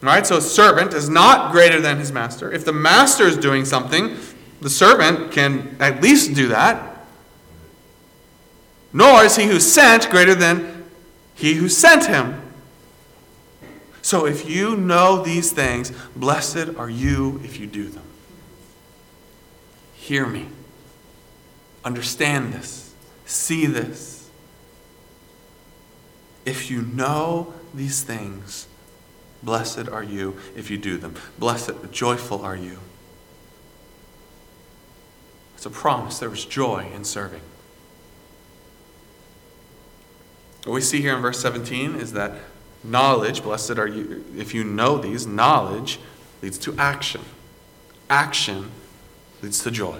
Right? 0.00 0.24
So 0.24 0.36
a 0.36 0.40
servant 0.40 0.94
is 0.94 1.08
not 1.08 1.50
greater 1.50 1.80
than 1.80 1.98
his 1.98 2.12
master. 2.12 2.52
If 2.52 2.64
the 2.64 2.72
master 2.72 3.24
is 3.24 3.36
doing 3.36 3.64
something, 3.64 4.16
the 4.60 4.70
servant 4.70 5.32
can 5.32 5.76
at 5.80 6.00
least 6.00 6.34
do 6.34 6.48
that. 6.48 6.93
Nor 8.94 9.24
is 9.24 9.36
he 9.36 9.44
who 9.44 9.60
sent 9.60 10.08
greater 10.08 10.34
than 10.34 10.86
he 11.34 11.54
who 11.54 11.68
sent 11.68 12.06
him. 12.06 12.40
So 14.00 14.24
if 14.24 14.48
you 14.48 14.74
know 14.74 15.22
these 15.22 15.52
things, 15.52 15.92
blessed 16.16 16.76
are 16.78 16.88
you 16.88 17.40
if 17.44 17.60
you 17.60 17.66
do 17.66 17.88
them. 17.88 18.04
Hear 19.94 20.26
me. 20.26 20.48
Understand 21.84 22.54
this. 22.54 22.94
See 23.26 23.66
this. 23.66 24.30
If 26.46 26.70
you 26.70 26.80
know 26.80 27.52
these 27.74 28.02
things, 28.02 28.68
Blessed 29.44 29.88
are 29.88 30.02
you 30.02 30.38
if 30.56 30.70
you 30.70 30.78
do 30.78 30.96
them. 30.96 31.14
Blessed, 31.38 31.92
joyful 31.92 32.42
are 32.42 32.56
you. 32.56 32.78
It's 35.54 35.66
a 35.66 35.70
promise. 35.70 36.18
There 36.18 36.30
was 36.30 36.44
joy 36.46 36.88
in 36.94 37.04
serving. 37.04 37.42
What 40.64 40.72
we 40.74 40.80
see 40.80 41.00
here 41.00 41.14
in 41.14 41.20
verse 41.20 41.38
17 41.40 41.96
is 41.96 42.12
that 42.14 42.32
knowledge, 42.82 43.42
blessed 43.42 43.78
are 43.78 43.86
you, 43.86 44.24
if 44.36 44.54
you 44.54 44.64
know 44.64 44.98
these, 44.98 45.26
knowledge 45.26 46.00
leads 46.42 46.58
to 46.58 46.74
action. 46.78 47.20
Action 48.08 48.70
leads 49.42 49.62
to 49.62 49.70
joy. 49.70 49.98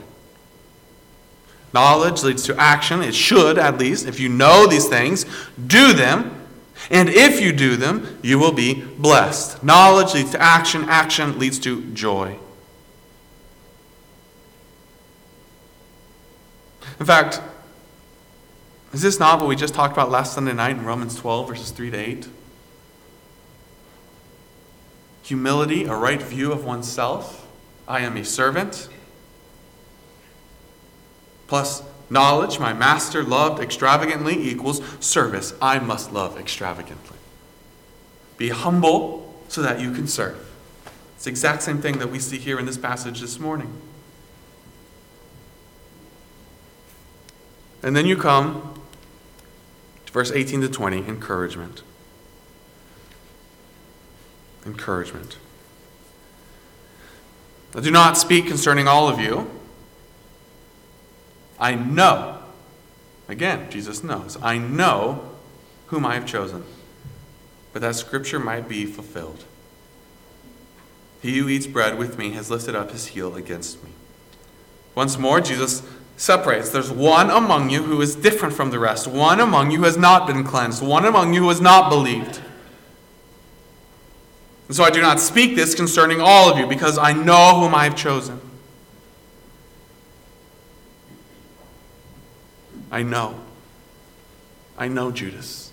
Knowledge 1.75 2.23
leads 2.23 2.45
to 2.45 2.57
action. 2.57 3.03
It 3.03 3.15
should, 3.15 3.59
at 3.59 3.79
least. 3.79 4.07
If 4.07 4.21
you 4.21 4.29
know 4.29 4.67
these 4.67 4.89
things, 4.89 5.27
do 5.67 5.93
them. 5.93 6.47
And 6.91 7.09
if 7.09 7.41
you 7.41 7.53
do 7.53 7.77
them, 7.77 8.19
you 8.23 8.39
will 8.39 8.53
be 8.53 8.75
blessed. 8.75 9.63
Knowledge 9.63 10.15
leads 10.15 10.31
to 10.31 10.41
action, 10.41 10.85
action 10.85 11.39
leads 11.39 11.59
to 11.61 11.83
joy. 11.93 12.39
In 17.01 17.07
fact, 17.07 17.41
is 18.95 19.03
this 19.03 19.19
not 19.19 19.41
what 19.41 19.49
we 19.49 19.57
just 19.57 19.75
talked 19.75 19.93
about 19.93 20.11
last 20.11 20.33
Sunday 20.33 20.55
night 20.55 20.77
in 20.77 20.85
Romans 20.87 21.17
12, 21.17 21.49
verses 21.49 21.71
3 21.71 21.91
to 21.91 21.97
8? 21.97 22.29
Humility, 25.25 25.85
a 25.85 25.95
right 25.95 26.23
view 26.23 26.53
of 26.53 26.65
oneself. 26.65 27.47
I 27.87 28.01
am 28.01 28.17
a 28.17 28.25
servant. 28.25 28.89
Plus, 31.47 31.83
Knowledge, 32.11 32.59
my 32.59 32.73
master 32.73 33.23
loved 33.23 33.63
extravagantly, 33.63 34.49
equals 34.49 34.83
service. 35.01 35.55
I 35.61 35.79
must 35.79 36.13
love 36.13 36.39
extravagantly. 36.39 37.17
Be 38.37 38.51
humble 38.51 39.35
so 39.49 39.63
that 39.63 39.81
you 39.81 39.93
can 39.93 40.07
serve. 40.07 40.39
It's 41.17 41.25
the 41.25 41.31
exact 41.31 41.63
same 41.63 41.79
thing 41.79 41.99
that 41.99 42.11
we 42.11 42.19
see 42.19 42.39
here 42.39 42.59
in 42.59 42.67
this 42.67 42.77
passage 42.77 43.21
this 43.21 43.41
morning. 43.41 43.73
And 47.83 47.97
then 47.97 48.07
you 48.07 48.17
come 48.17 48.74
verse 50.15 50.31
18 50.31 50.61
to 50.61 50.69
20 50.69 51.09
encouragement. 51.09 51.83
encouragement. 54.65 55.37
I 57.75 57.81
do 57.81 57.91
not 57.91 58.17
speak 58.17 58.47
concerning 58.47 58.87
all 58.87 59.09
of 59.09 59.19
you. 59.19 59.51
I 61.59 61.75
know. 61.75 62.39
Again, 63.29 63.69
Jesus 63.71 64.05
knows. 64.05 64.39
I 64.41 64.57
know 64.57 65.33
whom 65.89 66.07
I 66.07 66.15
have 66.15 66.27
chosen, 66.27 66.63
but 67.73 67.83
that 67.83 67.97
scripture 67.97 68.39
might 68.39 68.69
be 68.69 68.87
fulfilled. 68.87 69.45
He 71.21 71.39
who 71.39 71.49
eats 71.49 71.67
bread 71.67 71.99
with 71.99 72.17
me 72.19 72.31
has 72.31 72.51
lifted 72.51 72.77
up 72.77 72.93
his 72.93 73.09
heel 73.09 73.35
against 73.35 73.83
me. 73.83 73.91
Once 74.95 75.19
more, 75.19 75.41
Jesus 75.41 75.83
separates. 76.17 76.71
There's 76.71 76.91
one 76.91 77.31
among 77.31 77.71
you 77.71 77.83
who 77.83 78.01
is 78.01 78.15
different 78.15 78.55
from 78.55 78.71
the 78.71 78.79
rest, 78.79 79.07
one 79.07 79.41
among 79.41 79.71
you 79.71 79.79
who 79.79 79.85
has 79.85 79.97
not 79.97 80.27
been 80.27 80.45
cleansed, 80.45 80.83
one 80.83 81.05
among 81.05 81.35
you 81.35 81.43
who 81.43 81.49
has 81.49 81.61
not 81.61 81.89
believed. 81.91 82.41
And 84.69 84.77
so 84.77 84.85
I 84.85 84.91
do 84.91 85.03
not 85.03 85.21
speak 85.21 85.57
this 85.57 85.75
concerning 85.75 86.21
all 86.21 86.51
of 86.51 86.59
you, 86.59 86.67
because 86.67 86.97
I 86.99 87.13
know 87.13 87.61
whom 87.61 87.75
I 87.75 87.85
have 87.85 87.97
chosen. 87.97 88.41
I 92.91 93.03
know. 93.03 93.41
I 94.79 94.89
know 94.89 95.11
Judas. 95.11 95.73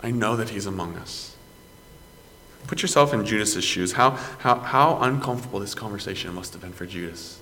I 0.00 0.10
know 0.10 0.36
that 0.36 0.50
he's 0.50 0.66
among 0.66 0.96
us. 0.96 1.36
Put 2.66 2.82
yourself 2.82 3.14
in 3.14 3.24
Judas's 3.24 3.64
shoes. 3.64 3.92
How, 3.92 4.10
how, 4.10 4.56
how 4.56 4.98
uncomfortable 5.00 5.60
this 5.60 5.74
conversation 5.74 6.34
must 6.34 6.52
have 6.52 6.60
been 6.60 6.72
for 6.72 6.84
Judas 6.84 7.37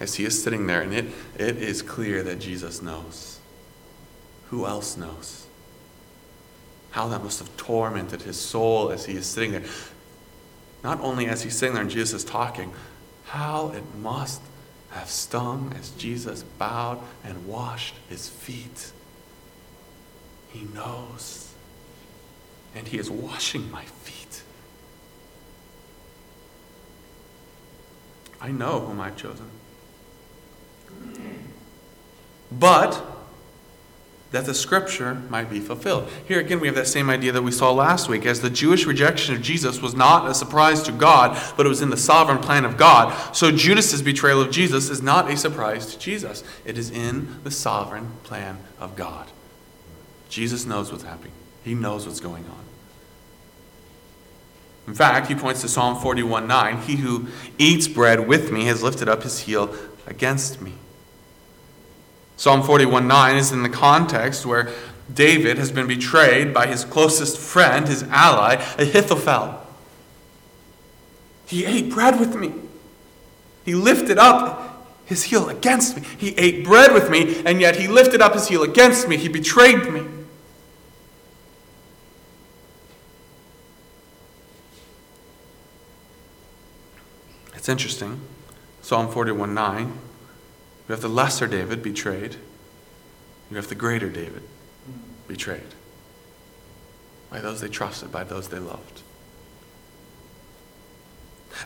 as 0.00 0.14
he 0.14 0.24
is 0.24 0.42
sitting 0.42 0.66
there, 0.66 0.80
and 0.80 0.94
it, 0.94 1.04
it 1.38 1.58
is 1.58 1.82
clear 1.82 2.22
that 2.22 2.40
Jesus 2.40 2.80
knows. 2.80 3.38
Who 4.48 4.66
else 4.66 4.96
knows? 4.96 5.46
How 6.90 7.06
that 7.08 7.22
must 7.22 7.38
have 7.38 7.54
tormented 7.56 8.22
his 8.22 8.40
soul 8.40 8.90
as 8.90 9.04
he 9.04 9.14
is 9.14 9.26
sitting 9.26 9.52
there. 9.52 9.62
Not 10.82 11.00
only 11.00 11.26
as 11.26 11.42
he's 11.42 11.56
sitting 11.56 11.74
there 11.74 11.82
and 11.82 11.90
Jesus 11.90 12.24
is 12.24 12.28
talking, 12.28 12.72
how 13.26 13.68
it 13.68 13.84
must 14.00 14.40
have 14.90 15.08
stung 15.08 15.72
as 15.78 15.90
Jesus 15.90 16.42
bowed 16.42 16.98
and 17.22 17.46
washed 17.46 17.94
his 18.08 18.28
feet. 18.28 18.90
He 20.48 20.62
knows. 20.74 21.52
And 22.74 22.88
he 22.88 22.98
is 22.98 23.10
washing 23.10 23.70
my 23.70 23.84
feet. 23.84 24.42
I 28.40 28.50
know 28.50 28.80
whom 28.80 29.00
I've 29.00 29.16
chosen. 29.16 29.50
But 32.50 33.06
that 34.30 34.46
the 34.46 34.54
scripture 34.54 35.14
might 35.28 35.50
be 35.50 35.58
fulfilled. 35.58 36.08
Here 36.26 36.38
again, 36.38 36.60
we 36.60 36.68
have 36.68 36.76
that 36.76 36.86
same 36.86 37.10
idea 37.10 37.32
that 37.32 37.42
we 37.42 37.50
saw 37.50 37.72
last 37.72 38.08
week. 38.08 38.24
As 38.26 38.40
the 38.40 38.50
Jewish 38.50 38.86
rejection 38.86 39.34
of 39.34 39.42
Jesus 39.42 39.82
was 39.82 39.94
not 39.94 40.30
a 40.30 40.34
surprise 40.34 40.82
to 40.84 40.92
God, 40.92 41.40
but 41.56 41.66
it 41.66 41.68
was 41.68 41.82
in 41.82 41.90
the 41.90 41.96
sovereign 41.96 42.38
plan 42.38 42.64
of 42.64 42.76
God, 42.76 43.34
so 43.34 43.50
Judas's 43.50 44.02
betrayal 44.02 44.40
of 44.40 44.52
Jesus 44.52 44.88
is 44.88 45.02
not 45.02 45.30
a 45.30 45.36
surprise 45.36 45.92
to 45.92 45.98
Jesus. 45.98 46.44
It 46.64 46.78
is 46.78 46.90
in 46.90 47.42
the 47.42 47.50
sovereign 47.50 48.12
plan 48.22 48.58
of 48.78 48.94
God. 48.94 49.26
Jesus 50.28 50.64
knows 50.64 50.92
what's 50.92 51.04
happening, 51.04 51.32
He 51.64 51.74
knows 51.74 52.06
what's 52.06 52.20
going 52.20 52.44
on. 52.44 52.60
In 54.86 54.94
fact, 54.94 55.28
he 55.28 55.36
points 55.36 55.60
to 55.60 55.68
Psalm 55.68 56.00
41 56.00 56.48
9. 56.48 56.78
He 56.78 56.96
who 56.96 57.28
eats 57.58 57.86
bread 57.86 58.26
with 58.26 58.50
me 58.50 58.64
has 58.64 58.82
lifted 58.82 59.08
up 59.08 59.22
his 59.22 59.40
heel 59.40 59.72
against 60.10 60.60
me. 60.60 60.74
Psalm 62.36 62.62
41 62.62 63.06
9 63.06 63.36
is 63.36 63.52
in 63.52 63.62
the 63.62 63.68
context 63.68 64.44
where 64.44 64.70
David 65.12 65.58
has 65.58 65.72
been 65.72 65.86
betrayed 65.86 66.52
by 66.52 66.66
his 66.66 66.84
closest 66.84 67.38
friend, 67.38 67.88
his 67.88 68.02
ally, 68.04 68.54
Ahithophel. 68.78 69.60
He 71.46 71.64
ate 71.64 71.90
bread 71.90 72.20
with 72.20 72.36
me. 72.36 72.52
He 73.64 73.74
lifted 73.74 74.18
up 74.18 74.86
his 75.04 75.24
heel 75.24 75.48
against 75.48 75.96
me. 75.96 76.02
He 76.16 76.28
ate 76.38 76.64
bread 76.64 76.92
with 76.92 77.10
me, 77.10 77.42
and 77.44 77.60
yet 77.60 77.76
he 77.76 77.88
lifted 77.88 78.22
up 78.22 78.34
his 78.34 78.48
heel 78.48 78.62
against 78.62 79.08
me. 79.08 79.16
He 79.16 79.28
betrayed 79.28 79.92
me. 79.92 80.06
It's 87.54 87.68
interesting. 87.68 88.20
Psalm 88.90 89.08
41 89.08 89.54
9 89.54 89.86
you 89.86 90.92
have 90.92 91.00
the 91.00 91.08
lesser 91.08 91.46
David 91.46 91.80
betrayed. 91.80 92.34
You 93.48 93.54
have 93.54 93.68
the 93.68 93.76
greater 93.76 94.08
David 94.08 94.42
betrayed 95.28 95.76
by 97.30 97.38
those 97.38 97.60
they 97.60 97.68
trusted, 97.68 98.10
by 98.10 98.24
those 98.24 98.48
they 98.48 98.58
loved. 98.58 99.02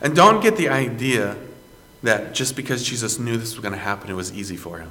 And 0.02 0.14
don't 0.14 0.42
get 0.42 0.58
the 0.58 0.68
idea 0.68 1.38
that 2.02 2.34
just 2.34 2.56
because 2.56 2.82
Jesus 2.82 3.18
knew 3.18 3.38
this 3.38 3.54
was 3.54 3.62
going 3.62 3.72
to 3.72 3.78
happen, 3.78 4.10
it 4.10 4.16
was 4.16 4.30
easy 4.30 4.58
for 4.58 4.80
him. 4.80 4.90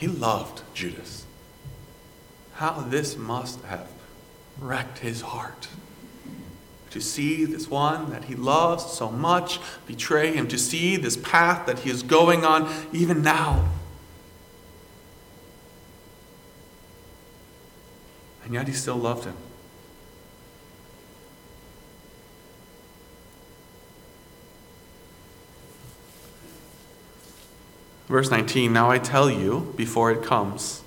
He 0.00 0.08
loved 0.08 0.62
Judas. 0.74 1.26
How 2.54 2.80
this 2.80 3.16
must 3.16 3.62
have 3.66 3.86
wrecked 4.58 4.98
his 4.98 5.20
heart 5.20 5.68
to 6.92 7.00
see 7.00 7.46
this 7.46 7.68
one 7.68 8.10
that 8.10 8.24
he 8.24 8.34
loves 8.34 8.84
so 8.84 9.10
much 9.10 9.58
betray 9.86 10.34
him, 10.34 10.46
to 10.46 10.58
see 10.58 10.96
this 10.96 11.16
path 11.16 11.66
that 11.66 11.80
he 11.80 11.90
is 11.90 12.02
going 12.02 12.44
on 12.44 12.70
even 12.92 13.22
now. 13.22 13.66
And 18.44 18.52
yet 18.52 18.68
he 18.68 18.74
still 18.74 18.96
loved 18.96 19.24
him. 19.24 19.36
Verse 28.06 28.30
19 28.30 28.70
Now 28.70 28.90
I 28.90 28.98
tell 28.98 29.30
you 29.30 29.72
before 29.76 30.12
it 30.12 30.22
comes. 30.22 30.82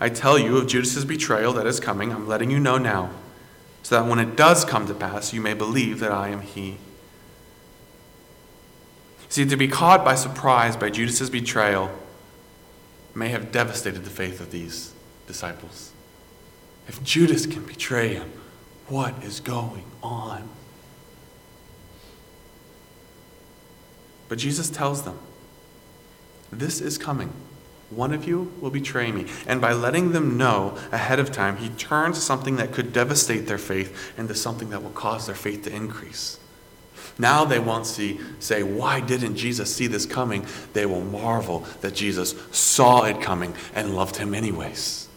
I 0.00 0.08
tell 0.08 0.38
you 0.38 0.56
of 0.56 0.68
Judas's 0.68 1.04
betrayal 1.04 1.52
that 1.52 1.66
is 1.66 1.80
coming. 1.80 2.12
I'm 2.12 2.26
letting 2.26 2.50
you 2.50 2.58
know 2.58 2.78
now 2.78 3.10
so 3.82 3.96
that 3.96 4.08
when 4.08 4.18
it 4.18 4.36
does 4.36 4.64
come 4.64 4.86
to 4.86 4.94
pass, 4.94 5.32
you 5.32 5.40
may 5.40 5.54
believe 5.54 6.00
that 6.00 6.12
I 6.12 6.28
am 6.28 6.42
He. 6.42 6.78
See, 9.28 9.44
to 9.44 9.56
be 9.56 9.68
caught 9.68 10.04
by 10.04 10.14
surprise 10.14 10.76
by 10.76 10.90
Judas's 10.90 11.30
betrayal 11.30 11.90
may 13.14 13.28
have 13.28 13.52
devastated 13.52 14.04
the 14.04 14.10
faith 14.10 14.40
of 14.40 14.50
these 14.50 14.92
disciples. 15.26 15.92
If 16.86 17.02
Judas 17.02 17.44
can 17.44 17.64
betray 17.64 18.14
him, 18.14 18.32
what 18.86 19.22
is 19.22 19.40
going 19.40 19.84
on? 20.02 20.48
But 24.28 24.38
Jesus 24.38 24.70
tells 24.70 25.02
them, 25.02 25.18
This 26.50 26.80
is 26.80 26.96
coming. 26.96 27.32
One 27.90 28.12
of 28.12 28.26
you 28.28 28.52
will 28.60 28.70
betray 28.70 29.10
me. 29.12 29.26
And 29.46 29.60
by 29.60 29.72
letting 29.72 30.12
them 30.12 30.36
know 30.36 30.76
ahead 30.92 31.18
of 31.18 31.32
time, 31.32 31.56
he 31.56 31.70
turns 31.70 32.22
something 32.22 32.56
that 32.56 32.72
could 32.72 32.92
devastate 32.92 33.46
their 33.46 33.58
faith 33.58 34.12
into 34.18 34.34
something 34.34 34.70
that 34.70 34.82
will 34.82 34.90
cause 34.90 35.26
their 35.26 35.34
faith 35.34 35.64
to 35.64 35.74
increase. 35.74 36.38
Now 37.18 37.44
they 37.44 37.58
won't 37.58 37.86
see, 37.86 38.20
say, 38.38 38.62
why 38.62 39.00
didn't 39.00 39.36
Jesus 39.36 39.74
see 39.74 39.86
this 39.86 40.06
coming? 40.06 40.46
They 40.72 40.86
will 40.86 41.00
marvel 41.00 41.66
that 41.80 41.94
Jesus 41.94 42.34
saw 42.52 43.04
it 43.04 43.20
coming 43.20 43.54
and 43.74 43.96
loved 43.96 44.16
him 44.16 44.34
anyways. 44.34 45.08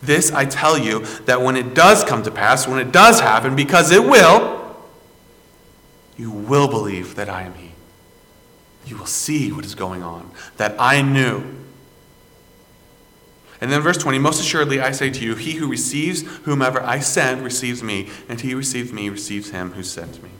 This 0.00 0.32
I 0.32 0.46
tell 0.46 0.78
you 0.78 1.04
that 1.26 1.42
when 1.42 1.56
it 1.56 1.74
does 1.74 2.02
come 2.04 2.22
to 2.22 2.30
pass, 2.30 2.66
when 2.66 2.78
it 2.78 2.92
does 2.92 3.20
happen, 3.20 3.54
because 3.54 3.90
it 3.90 4.02
will, 4.02 4.76
you 6.16 6.30
will 6.30 6.68
believe 6.68 7.14
that 7.16 7.28
I 7.28 7.42
am 7.42 7.54
He 7.54 7.71
you 8.86 8.96
will 8.96 9.06
see 9.06 9.52
what 9.52 9.64
is 9.64 9.74
going 9.74 10.02
on, 10.02 10.30
that 10.56 10.74
I 10.78 11.02
knew. 11.02 11.44
And 13.60 13.70
then 13.70 13.80
verse 13.80 13.98
20, 13.98 14.18
most 14.18 14.40
assuredly 14.40 14.80
I 14.80 14.90
say 14.90 15.10
to 15.10 15.24
you, 15.24 15.36
he 15.36 15.52
who 15.52 15.68
receives 15.68 16.22
whomever 16.44 16.82
I 16.82 16.98
send 16.98 17.44
receives 17.44 17.82
me, 17.82 18.10
and 18.28 18.40
he 18.40 18.50
who 18.50 18.56
receives 18.56 18.92
me 18.92 19.08
receives 19.08 19.50
him 19.50 19.72
who 19.72 19.84
sent 19.84 20.22
me. 20.22 20.30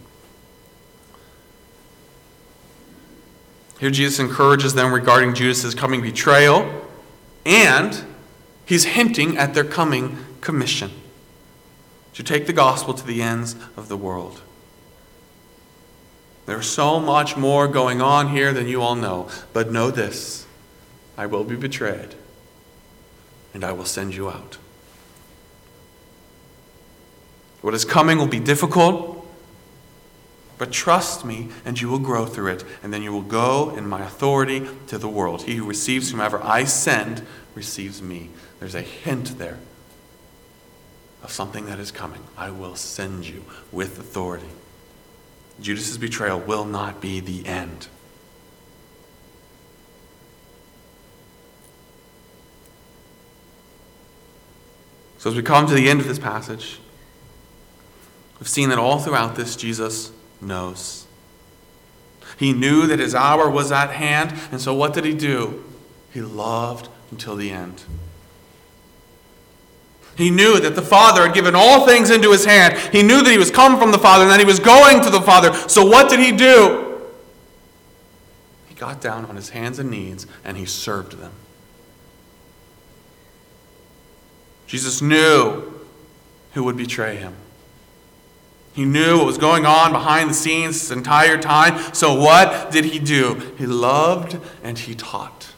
Here 3.79 3.91
Jesus 3.91 4.19
encourages 4.19 4.75
them 4.75 4.93
regarding 4.93 5.35
Judas's 5.35 5.75
coming 5.75 6.03
betrayal, 6.03 6.89
and 7.45 8.05
he's 8.65 8.85
hinting 8.85 9.37
at 9.39 9.55
their 9.55 9.65
coming 9.65 10.19
commission 10.41 10.91
to 12.15 12.23
take 12.23 12.47
the 12.47 12.53
gospel 12.53 12.95
to 12.95 13.07
the 13.07 13.23
ends 13.23 13.57
of 13.77 13.89
the 13.89 13.97
world. 13.97 14.43
There's 16.53 16.69
so 16.69 17.01
much 17.01 17.35
more 17.35 17.67
going 17.67 18.03
on 18.03 18.29
here 18.29 18.53
than 18.53 18.69
you 18.69 18.83
all 18.83 18.95
know. 18.95 19.31
But 19.55 19.73
know 19.73 19.91
this 19.91 20.47
I 21.17 21.25
will 21.25 21.45
be 21.45 21.57
betrayed, 21.57 22.15
and 23.55 23.65
I 23.65 23.73
will 23.73 23.87
send 23.87 24.15
you 24.15 24.29
out. 24.29 24.59
What 27.63 27.73
is 27.73 27.87
coming 27.87 28.19
will 28.19 28.27
be 28.27 28.39
difficult, 28.39 29.27
but 30.59 30.71
trust 30.71 31.25
me, 31.25 31.49
and 31.65 31.81
you 31.81 31.89
will 31.89 31.99
grow 31.99 32.27
through 32.27 32.49
it. 32.49 32.65
And 32.83 32.93
then 32.93 33.03
you 33.03 33.13
will 33.13 33.23
go 33.23 33.75
in 33.75 33.89
my 33.89 34.03
authority 34.03 34.69
to 34.89 34.99
the 34.99 35.09
world. 35.09 35.45
He 35.45 35.55
who 35.55 35.65
receives 35.65 36.11
whomever 36.11 36.39
I 36.45 36.65
send 36.65 37.27
receives 37.55 38.03
me. 38.03 38.29
There's 38.61 38.75
a 38.75 38.83
hint 38.83 39.39
there 39.39 39.59
of 41.23 41.33
something 41.33 41.65
that 41.65 41.79
is 41.79 41.91
coming. 41.91 42.25
I 42.37 42.51
will 42.51 42.77
send 42.77 43.27
you 43.27 43.43
with 43.73 43.99
authority. 43.99 44.51
Judas's 45.61 45.99
betrayal 45.99 46.41
will 46.41 46.65
not 46.65 47.01
be 47.01 47.21
the 47.21 47.47
end. 47.47 47.89
So, 55.19 55.31
as 55.31 55.37
we 55.37 55.43
come 55.43 55.69
to 55.69 55.75
the 55.75 55.89
end 55.89 56.01
of 56.01 56.09
this 56.09 56.19
passage, 56.19 56.81
we've 58.41 58.49
seen 58.49 58.71
that 58.71 58.79
all 58.79 58.99
throughout 58.99 59.37
this, 59.37 59.55
Jesus 59.55 60.11
knows. 60.41 61.07
He 62.39 62.53
knew 62.53 62.89
that 62.89 62.99
his 62.99 63.15
hour 63.15 63.49
was 63.49 63.71
at 63.71 63.91
hand, 63.91 64.35
and 64.51 64.61
so 64.61 64.75
what 64.75 64.95
did 64.95 65.05
he 65.05 65.15
do? 65.15 65.63
He 66.11 66.21
loved 66.21 66.89
until 67.13 67.37
the 67.37 67.51
end. 67.51 67.85
He 70.17 70.31
knew 70.31 70.61
that 70.61 70.75
the 70.75 70.83
Father 70.83 71.27
had 71.27 71.35
given 71.35 71.55
all 71.55 71.87
things 71.87 72.11
into 72.11 72.31
his 72.33 72.45
hand. 72.45 72.77
He 72.93 73.03
knew 73.03 73.23
that 73.23 73.31
he 73.31 73.39
was 73.39 73.51
come 73.51 73.79
from 73.79 73.93
the 73.93 73.99
Father 73.99 74.25
and 74.25 74.33
that 74.33 74.41
he 74.41 74.47
was 74.47 74.59
going 74.59 75.03
to 75.03 75.11
the 75.11 75.21
Father. 75.21 75.55
So 75.69 75.85
what 75.85 76.11
did 76.11 76.21
he 76.21 76.33
do? 76.33 77.01
He 78.69 78.75
got 78.75 79.01
down 79.01 79.25
on 79.25 79.37
his 79.37 79.51
hands 79.51 79.79
and 79.79 79.91
knees 79.91 80.27
and 80.45 80.57
he 80.57 80.67
served 80.67 81.19
them. 81.19 81.33
Jesus 84.67 85.03
knew 85.03 85.81
who 86.53 86.65
would 86.65 86.77
betray 86.77 87.17
him. 87.17 87.35
He 88.75 88.85
knew 88.85 89.19
what 89.19 89.27
was 89.27 89.39
going 89.39 89.67
on 89.67 89.93
behind 89.93 90.31
the 90.31 90.35
scenes 90.35 90.81
this 90.81 90.91
entire 90.91 91.37
time. 91.37 91.95
So 91.95 92.15
what 92.15 92.71
did 92.71 92.87
he 92.87 92.99
do? 92.99 93.35
He 93.59 93.67
loved 93.67 94.39
and 94.63 94.79
he 94.79 94.95
taught. 94.95 95.52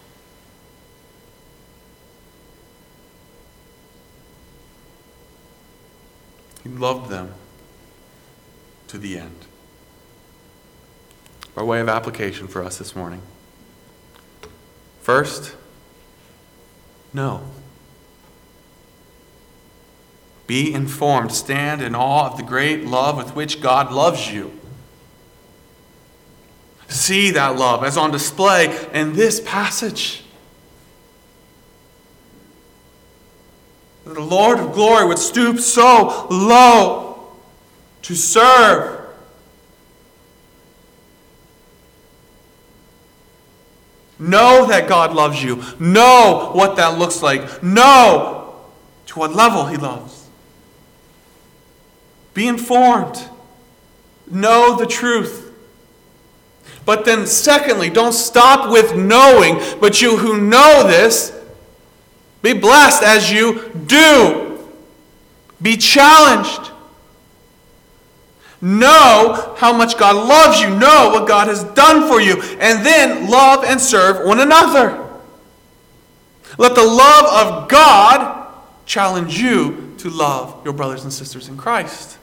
He 6.65 6.71
loved 6.71 7.11
them 7.11 7.35
to 8.89 8.99
the 8.99 9.19
end. 9.19 9.47
Our 11.57 11.65
way 11.65 11.81
of 11.81 11.89
application 11.89 12.49
for 12.49 12.65
us 12.65 12.79
this 12.79 12.97
morning. 12.97 13.23
First, 15.01 15.55
no. 17.13 17.45
Be 20.47 20.75
informed. 20.75 21.33
Stand 21.33 21.81
in 21.81 21.95
awe 21.95 22.31
of 22.31 22.39
the 22.39 22.43
great 22.43 22.85
love 22.85 23.17
with 23.17 23.37
which 23.37 23.61
God 23.61 23.93
loves 23.93 24.33
you. 24.33 24.59
See 26.89 27.31
that 27.31 27.57
love 27.57 27.85
as 27.85 27.97
on 27.97 28.11
display 28.11 28.89
in 28.93 29.13
this 29.13 29.41
passage. 29.41 30.24
The 34.05 34.21
Lord 34.21 34.59
of 34.61 34.73
glory 34.73 35.07
would 35.07 35.19
stoop 35.19 35.59
so 35.59 36.27
low 36.31 37.33
to 38.03 38.15
serve. 38.15 39.01
Know 44.19 44.67
that 44.67 44.89
God 44.89 45.15
loves 45.15 45.43
you. 45.43 45.63
Know 45.79 46.51
what 46.53 46.77
that 46.77 46.99
looks 46.99 47.23
like. 47.23 47.63
Know 47.63 48.55
to 49.07 49.19
what 49.19 49.35
level 49.35 49.67
He 49.67 49.77
loves. 49.77 50.29
Be 52.33 52.47
informed. 52.47 53.29
Know 54.31 54.77
the 54.77 54.87
truth. 54.87 55.53
But 56.85 57.05
then, 57.05 57.27
secondly, 57.27 57.91
don't 57.91 58.13
stop 58.13 58.71
with 58.71 58.95
knowing, 58.95 59.61
but 59.81 60.03
you 60.03 60.19
who 60.19 60.41
know 60.41 60.87
this, 60.87 61.33
be 62.45 62.53
blessed 62.53 63.03
as 63.03 63.33
you 63.33 63.71
do. 63.87 64.69
Be 65.63 65.79
challenged. 65.79 66.71
Know 68.61 69.55
how 69.57 69.73
much 69.73 69.97
God 69.97 70.15
loves 70.15 70.61
you. 70.61 70.69
Know 70.69 71.11
what 71.11 71.27
God 71.27 71.49
has 71.49 71.65
done 71.65 72.07
for 72.07 72.21
you. 72.21 72.41
And 72.61 72.85
then 72.85 73.31
love 73.31 73.65
and 73.65 73.81
serve 73.81 74.27
one 74.27 74.41
another. 74.41 75.09
Let 76.59 76.75
the 76.75 76.85
love 76.85 77.47
of 77.47 77.69
God 77.71 78.53
challenge 78.85 79.41
you 79.41 79.95
to 79.99 80.11
love 80.11 80.61
your 80.65 80.75
brothers 80.75 81.03
and 81.03 81.13
sisters 81.13 81.49
in 81.49 81.57
Christ. 81.57 82.19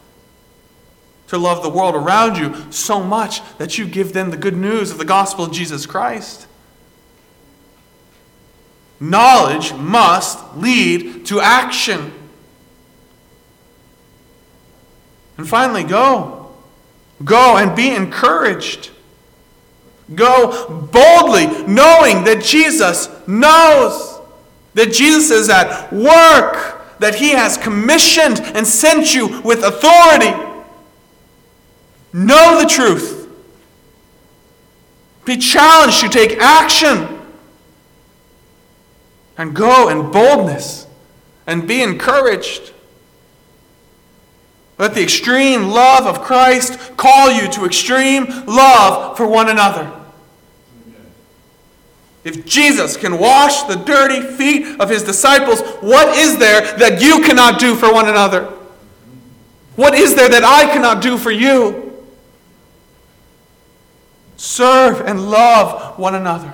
To 1.29 1.37
love 1.39 1.63
the 1.63 1.69
world 1.69 1.95
around 1.95 2.37
you 2.37 2.71
so 2.71 3.03
much 3.03 3.41
that 3.57 3.79
you 3.79 3.87
give 3.87 4.13
them 4.13 4.29
the 4.29 4.37
good 4.37 4.55
news 4.55 4.91
of 4.91 4.99
the 4.99 5.05
gospel 5.05 5.45
of 5.45 5.51
Jesus 5.51 5.87
Christ. 5.87 6.45
Knowledge 9.01 9.73
must 9.73 10.55
lead 10.55 11.25
to 11.25 11.41
action. 11.41 12.13
And 15.37 15.49
finally, 15.49 15.83
go. 15.83 16.51
Go 17.23 17.57
and 17.57 17.75
be 17.75 17.89
encouraged. 17.89 18.91
Go 20.13 20.69
boldly, 20.91 21.47
knowing 21.65 22.25
that 22.25 22.43
Jesus 22.43 23.09
knows, 23.25 24.19
that 24.75 24.93
Jesus 24.93 25.31
is 25.31 25.49
at 25.49 25.91
work, 25.91 26.99
that 26.99 27.15
he 27.15 27.31
has 27.31 27.57
commissioned 27.57 28.39
and 28.39 28.67
sent 28.67 29.15
you 29.15 29.41
with 29.41 29.63
authority. 29.63 30.31
Know 32.13 32.61
the 32.61 32.67
truth. 32.67 33.27
Be 35.25 35.37
challenged 35.37 36.01
to 36.01 36.09
take 36.09 36.37
action 36.37 37.10
and 39.41 39.55
go 39.55 39.89
in 39.89 40.11
boldness 40.11 40.85
and 41.47 41.67
be 41.67 41.81
encouraged. 41.81 42.73
Let 44.77 44.93
the 44.93 45.01
extreme 45.01 45.63
love 45.63 46.05
of 46.05 46.21
Christ 46.21 46.95
call 46.95 47.31
you 47.31 47.49
to 47.53 47.65
extreme 47.65 48.25
love 48.45 49.17
for 49.17 49.25
one 49.25 49.49
another. 49.49 49.91
If 52.23 52.45
Jesus 52.45 52.95
can 52.95 53.17
wash 53.17 53.63
the 53.63 53.77
dirty 53.77 54.21
feet 54.21 54.79
of 54.79 54.89
his 54.89 55.01
disciples, 55.01 55.61
what 55.81 56.15
is 56.15 56.37
there 56.37 56.77
that 56.77 57.01
you 57.01 57.21
cannot 57.23 57.59
do 57.59 57.73
for 57.75 57.91
one 57.91 58.07
another? 58.07 58.43
What 59.75 59.95
is 59.95 60.13
there 60.13 60.29
that 60.29 60.43
I 60.43 60.71
cannot 60.71 61.01
do 61.01 61.17
for 61.17 61.31
you? 61.31 62.05
Serve 64.37 65.01
and 65.01 65.31
love 65.31 65.97
one 65.97 66.13
another. 66.13 66.53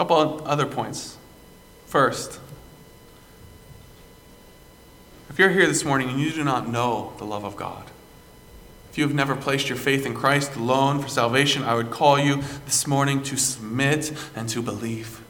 Couple 0.00 0.40
other 0.46 0.64
points. 0.64 1.18
First, 1.84 2.40
if 5.28 5.38
you're 5.38 5.50
here 5.50 5.66
this 5.66 5.84
morning 5.84 6.08
and 6.08 6.18
you 6.18 6.32
do 6.32 6.42
not 6.42 6.66
know 6.66 7.12
the 7.18 7.26
love 7.26 7.44
of 7.44 7.54
God, 7.54 7.90
if 8.90 8.96
you 8.96 9.04
have 9.04 9.12
never 9.12 9.36
placed 9.36 9.68
your 9.68 9.76
faith 9.76 10.06
in 10.06 10.14
Christ 10.14 10.56
alone 10.56 11.02
for 11.02 11.08
salvation, 11.08 11.64
I 11.64 11.74
would 11.74 11.90
call 11.90 12.18
you 12.18 12.40
this 12.64 12.86
morning 12.86 13.22
to 13.24 13.36
submit 13.36 14.14
and 14.34 14.48
to 14.48 14.62
believe. 14.62 15.20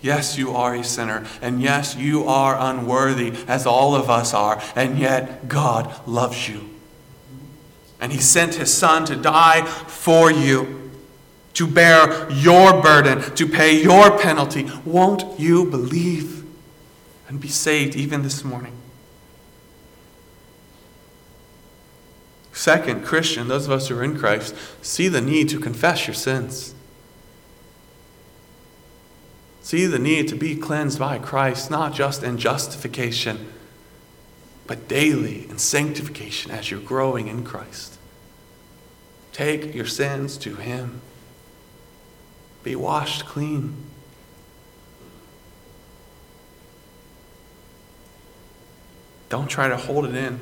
Yes, 0.00 0.38
you 0.38 0.52
are 0.52 0.74
a 0.74 0.82
sinner, 0.82 1.26
and 1.42 1.60
yes, 1.60 1.94
you 1.94 2.24
are 2.24 2.56
unworthy, 2.58 3.34
as 3.46 3.66
all 3.66 3.94
of 3.94 4.08
us 4.08 4.32
are, 4.32 4.62
and 4.74 4.98
yet 4.98 5.48
God 5.48 5.94
loves 6.08 6.48
you. 6.48 6.70
And 8.00 8.10
He 8.10 8.20
sent 8.20 8.54
His 8.54 8.72
Son 8.72 9.04
to 9.04 9.16
die 9.16 9.66
for 9.66 10.32
you 10.32 10.81
to 11.54 11.66
bear 11.66 12.30
your 12.30 12.80
burden, 12.80 13.20
to 13.34 13.46
pay 13.46 13.82
your 13.82 14.18
penalty. 14.18 14.70
Won't 14.84 15.38
you 15.38 15.66
believe 15.66 16.44
and 17.28 17.40
be 17.40 17.48
saved 17.48 17.94
even 17.96 18.22
this 18.22 18.44
morning? 18.44 18.76
Second, 22.52 23.04
Christian, 23.04 23.48
those 23.48 23.66
of 23.66 23.72
us 23.72 23.88
who 23.88 23.98
are 23.98 24.04
in 24.04 24.18
Christ, 24.18 24.54
see 24.82 25.08
the 25.08 25.20
need 25.20 25.48
to 25.48 25.58
confess 25.58 26.06
your 26.06 26.14
sins. 26.14 26.74
See 29.62 29.86
the 29.86 29.98
need 29.98 30.28
to 30.28 30.36
be 30.36 30.54
cleansed 30.56 30.98
by 30.98 31.18
Christ, 31.18 31.70
not 31.70 31.94
just 31.94 32.22
in 32.22 32.36
justification, 32.36 33.52
but 34.66 34.86
daily 34.86 35.48
in 35.48 35.58
sanctification 35.58 36.50
as 36.50 36.70
you're 36.70 36.80
growing 36.80 37.28
in 37.28 37.42
Christ. 37.44 37.98
Take 39.32 39.74
your 39.74 39.86
sins 39.86 40.36
to 40.38 40.56
Him. 40.56 41.00
Be 42.62 42.76
washed 42.76 43.26
clean. 43.26 43.74
Don't 49.28 49.48
try 49.48 49.68
to 49.68 49.76
hold 49.76 50.04
it 50.04 50.14
in. 50.14 50.40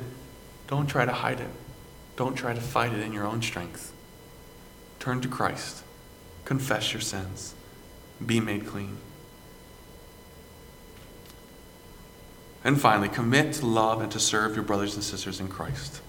Don't 0.67 0.87
try 0.87 1.05
to 1.05 1.13
hide 1.13 1.39
it. 1.39 1.49
Don't 2.15 2.35
try 2.35 2.53
to 2.53 2.61
fight 2.61 2.93
it 2.93 2.99
in 2.99 3.13
your 3.13 3.25
own 3.25 3.41
strength. 3.41 3.93
Turn 4.99 5.21
to 5.21 5.27
Christ. 5.27 5.83
Confess 6.45 6.93
your 6.93 7.01
sins. 7.01 7.55
Be 8.23 8.39
made 8.39 8.67
clean. 8.67 8.97
And 12.63 12.79
finally, 12.79 13.09
commit 13.09 13.53
to 13.53 13.65
love 13.65 14.01
and 14.01 14.11
to 14.11 14.19
serve 14.19 14.55
your 14.55 14.63
brothers 14.63 14.93
and 14.95 15.03
sisters 15.03 15.39
in 15.39 15.47
Christ. 15.47 16.01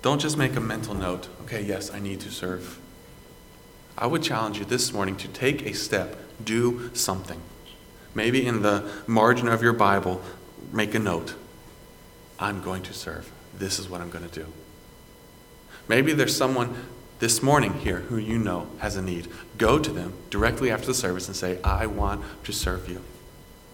Don't 0.00 0.20
just 0.20 0.36
make 0.36 0.54
a 0.56 0.60
mental 0.60 0.94
note, 0.94 1.28
okay, 1.42 1.62
yes, 1.62 1.92
I 1.92 1.98
need 1.98 2.20
to 2.20 2.30
serve. 2.30 2.78
I 3.96 4.06
would 4.06 4.22
challenge 4.22 4.58
you 4.58 4.64
this 4.64 4.92
morning 4.92 5.16
to 5.16 5.28
take 5.28 5.66
a 5.66 5.74
step, 5.74 6.16
do 6.42 6.90
something. 6.94 7.40
Maybe 8.14 8.46
in 8.46 8.62
the 8.62 8.88
margin 9.06 9.48
of 9.48 9.62
your 9.62 9.72
Bible, 9.72 10.22
make 10.72 10.94
a 10.94 10.98
note. 10.98 11.34
I'm 12.38 12.62
going 12.62 12.82
to 12.84 12.94
serve. 12.94 13.30
This 13.56 13.80
is 13.80 13.88
what 13.88 14.00
I'm 14.00 14.10
going 14.10 14.28
to 14.28 14.40
do. 14.40 14.46
Maybe 15.88 16.12
there's 16.12 16.36
someone 16.36 16.76
this 17.18 17.42
morning 17.42 17.74
here 17.74 18.00
who 18.00 18.18
you 18.18 18.38
know 18.38 18.68
has 18.78 18.94
a 18.94 19.02
need. 19.02 19.26
Go 19.56 19.80
to 19.80 19.90
them 19.90 20.12
directly 20.30 20.70
after 20.70 20.86
the 20.86 20.94
service 20.94 21.26
and 21.26 21.34
say, 21.36 21.60
I 21.64 21.86
want 21.86 22.22
to 22.44 22.52
serve 22.52 22.88
you. 22.88 23.02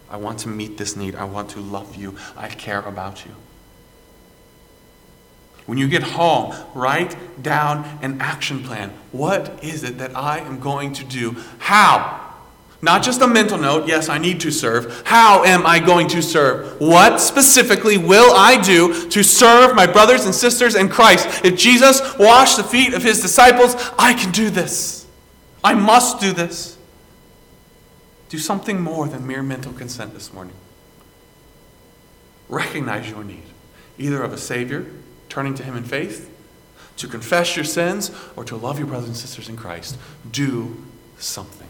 I 0.09 0.17
want 0.17 0.39
to 0.41 0.49
meet 0.49 0.79
this 0.79 0.97
need. 0.97 1.15
I 1.15 1.25
want 1.25 1.51
to 1.51 1.61
love 1.61 1.97
you. 1.97 2.17
I 2.37 2.49
care 2.49 2.81
about 2.81 3.27
you. 3.27 3.35
When 5.67 5.79
you 5.79 5.89
get 5.89 6.03
home, 6.03 6.55
write 6.75 7.17
down 7.43 7.85
an 8.03 8.21
action 8.21 8.63
plan. 8.63 8.91
What 9.13 9.65
is 9.65 9.83
it 9.83 9.99
that 9.99 10.15
I 10.17 10.39
am 10.41 10.61
going 10.61 10.93
to 10.95 11.05
do? 11.05 11.37
How? 11.59 12.21
Not 12.83 13.03
just 13.03 13.23
a 13.23 13.27
mental 13.27 13.57
note, 13.57 13.89
yes, 13.89 14.11
I 14.11 14.19
need 14.19 14.41
to 14.41 14.51
serve. 14.51 15.05
How 15.07 15.43
am 15.43 15.65
I 15.65 15.79
going 15.79 16.07
to 16.09 16.21
serve? 16.21 16.79
What 16.83 17.19
specifically 17.19 17.97
will 17.97 18.35
I 18.37 18.61
do 18.61 19.09
to 19.09 19.23
serve 19.23 19.75
my 19.75 19.87
brothers 19.87 20.27
and 20.27 20.35
sisters 20.35 20.75
in 20.75 20.91
Christ? 20.91 21.47
If 21.47 21.57
Jesus 21.57 22.03
washed 22.19 22.59
the 22.59 22.63
feet 22.63 22.93
of 22.93 23.03
his 23.03 23.23
disciples, 23.23 23.75
I 23.99 24.13
can 24.13 24.33
do 24.33 24.51
this. 24.51 25.07
I 25.63 25.73
must 25.73 26.21
do 26.21 26.33
this. 26.33 26.77
Do 28.29 28.37
something 28.37 28.83
more 28.83 29.09
than 29.09 29.27
mere 29.27 29.43
mental 29.43 29.73
consent 29.73 30.13
this 30.13 30.31
morning. 30.35 30.55
Recognize 32.51 33.09
your 33.09 33.25
need, 33.25 33.45
either 33.97 34.23
of 34.23 34.35
a 34.35 34.39
Savior, 34.39 34.85
turning 35.35 35.55
to 35.55 35.65
Him 35.65 35.77
in 35.77 35.83
faith, 35.83 36.31
to 36.97 37.09
confess 37.09 37.57
your 37.57 37.65
sins, 37.65 38.13
or 38.37 38.45
to 38.45 38.55
love 38.55 38.79
your 38.79 38.87
brothers 38.87 39.09
and 39.09 39.17
sisters 39.17 39.49
in 39.49 39.57
Christ. 39.57 39.99
Do 40.31 40.77
something. 41.19 41.67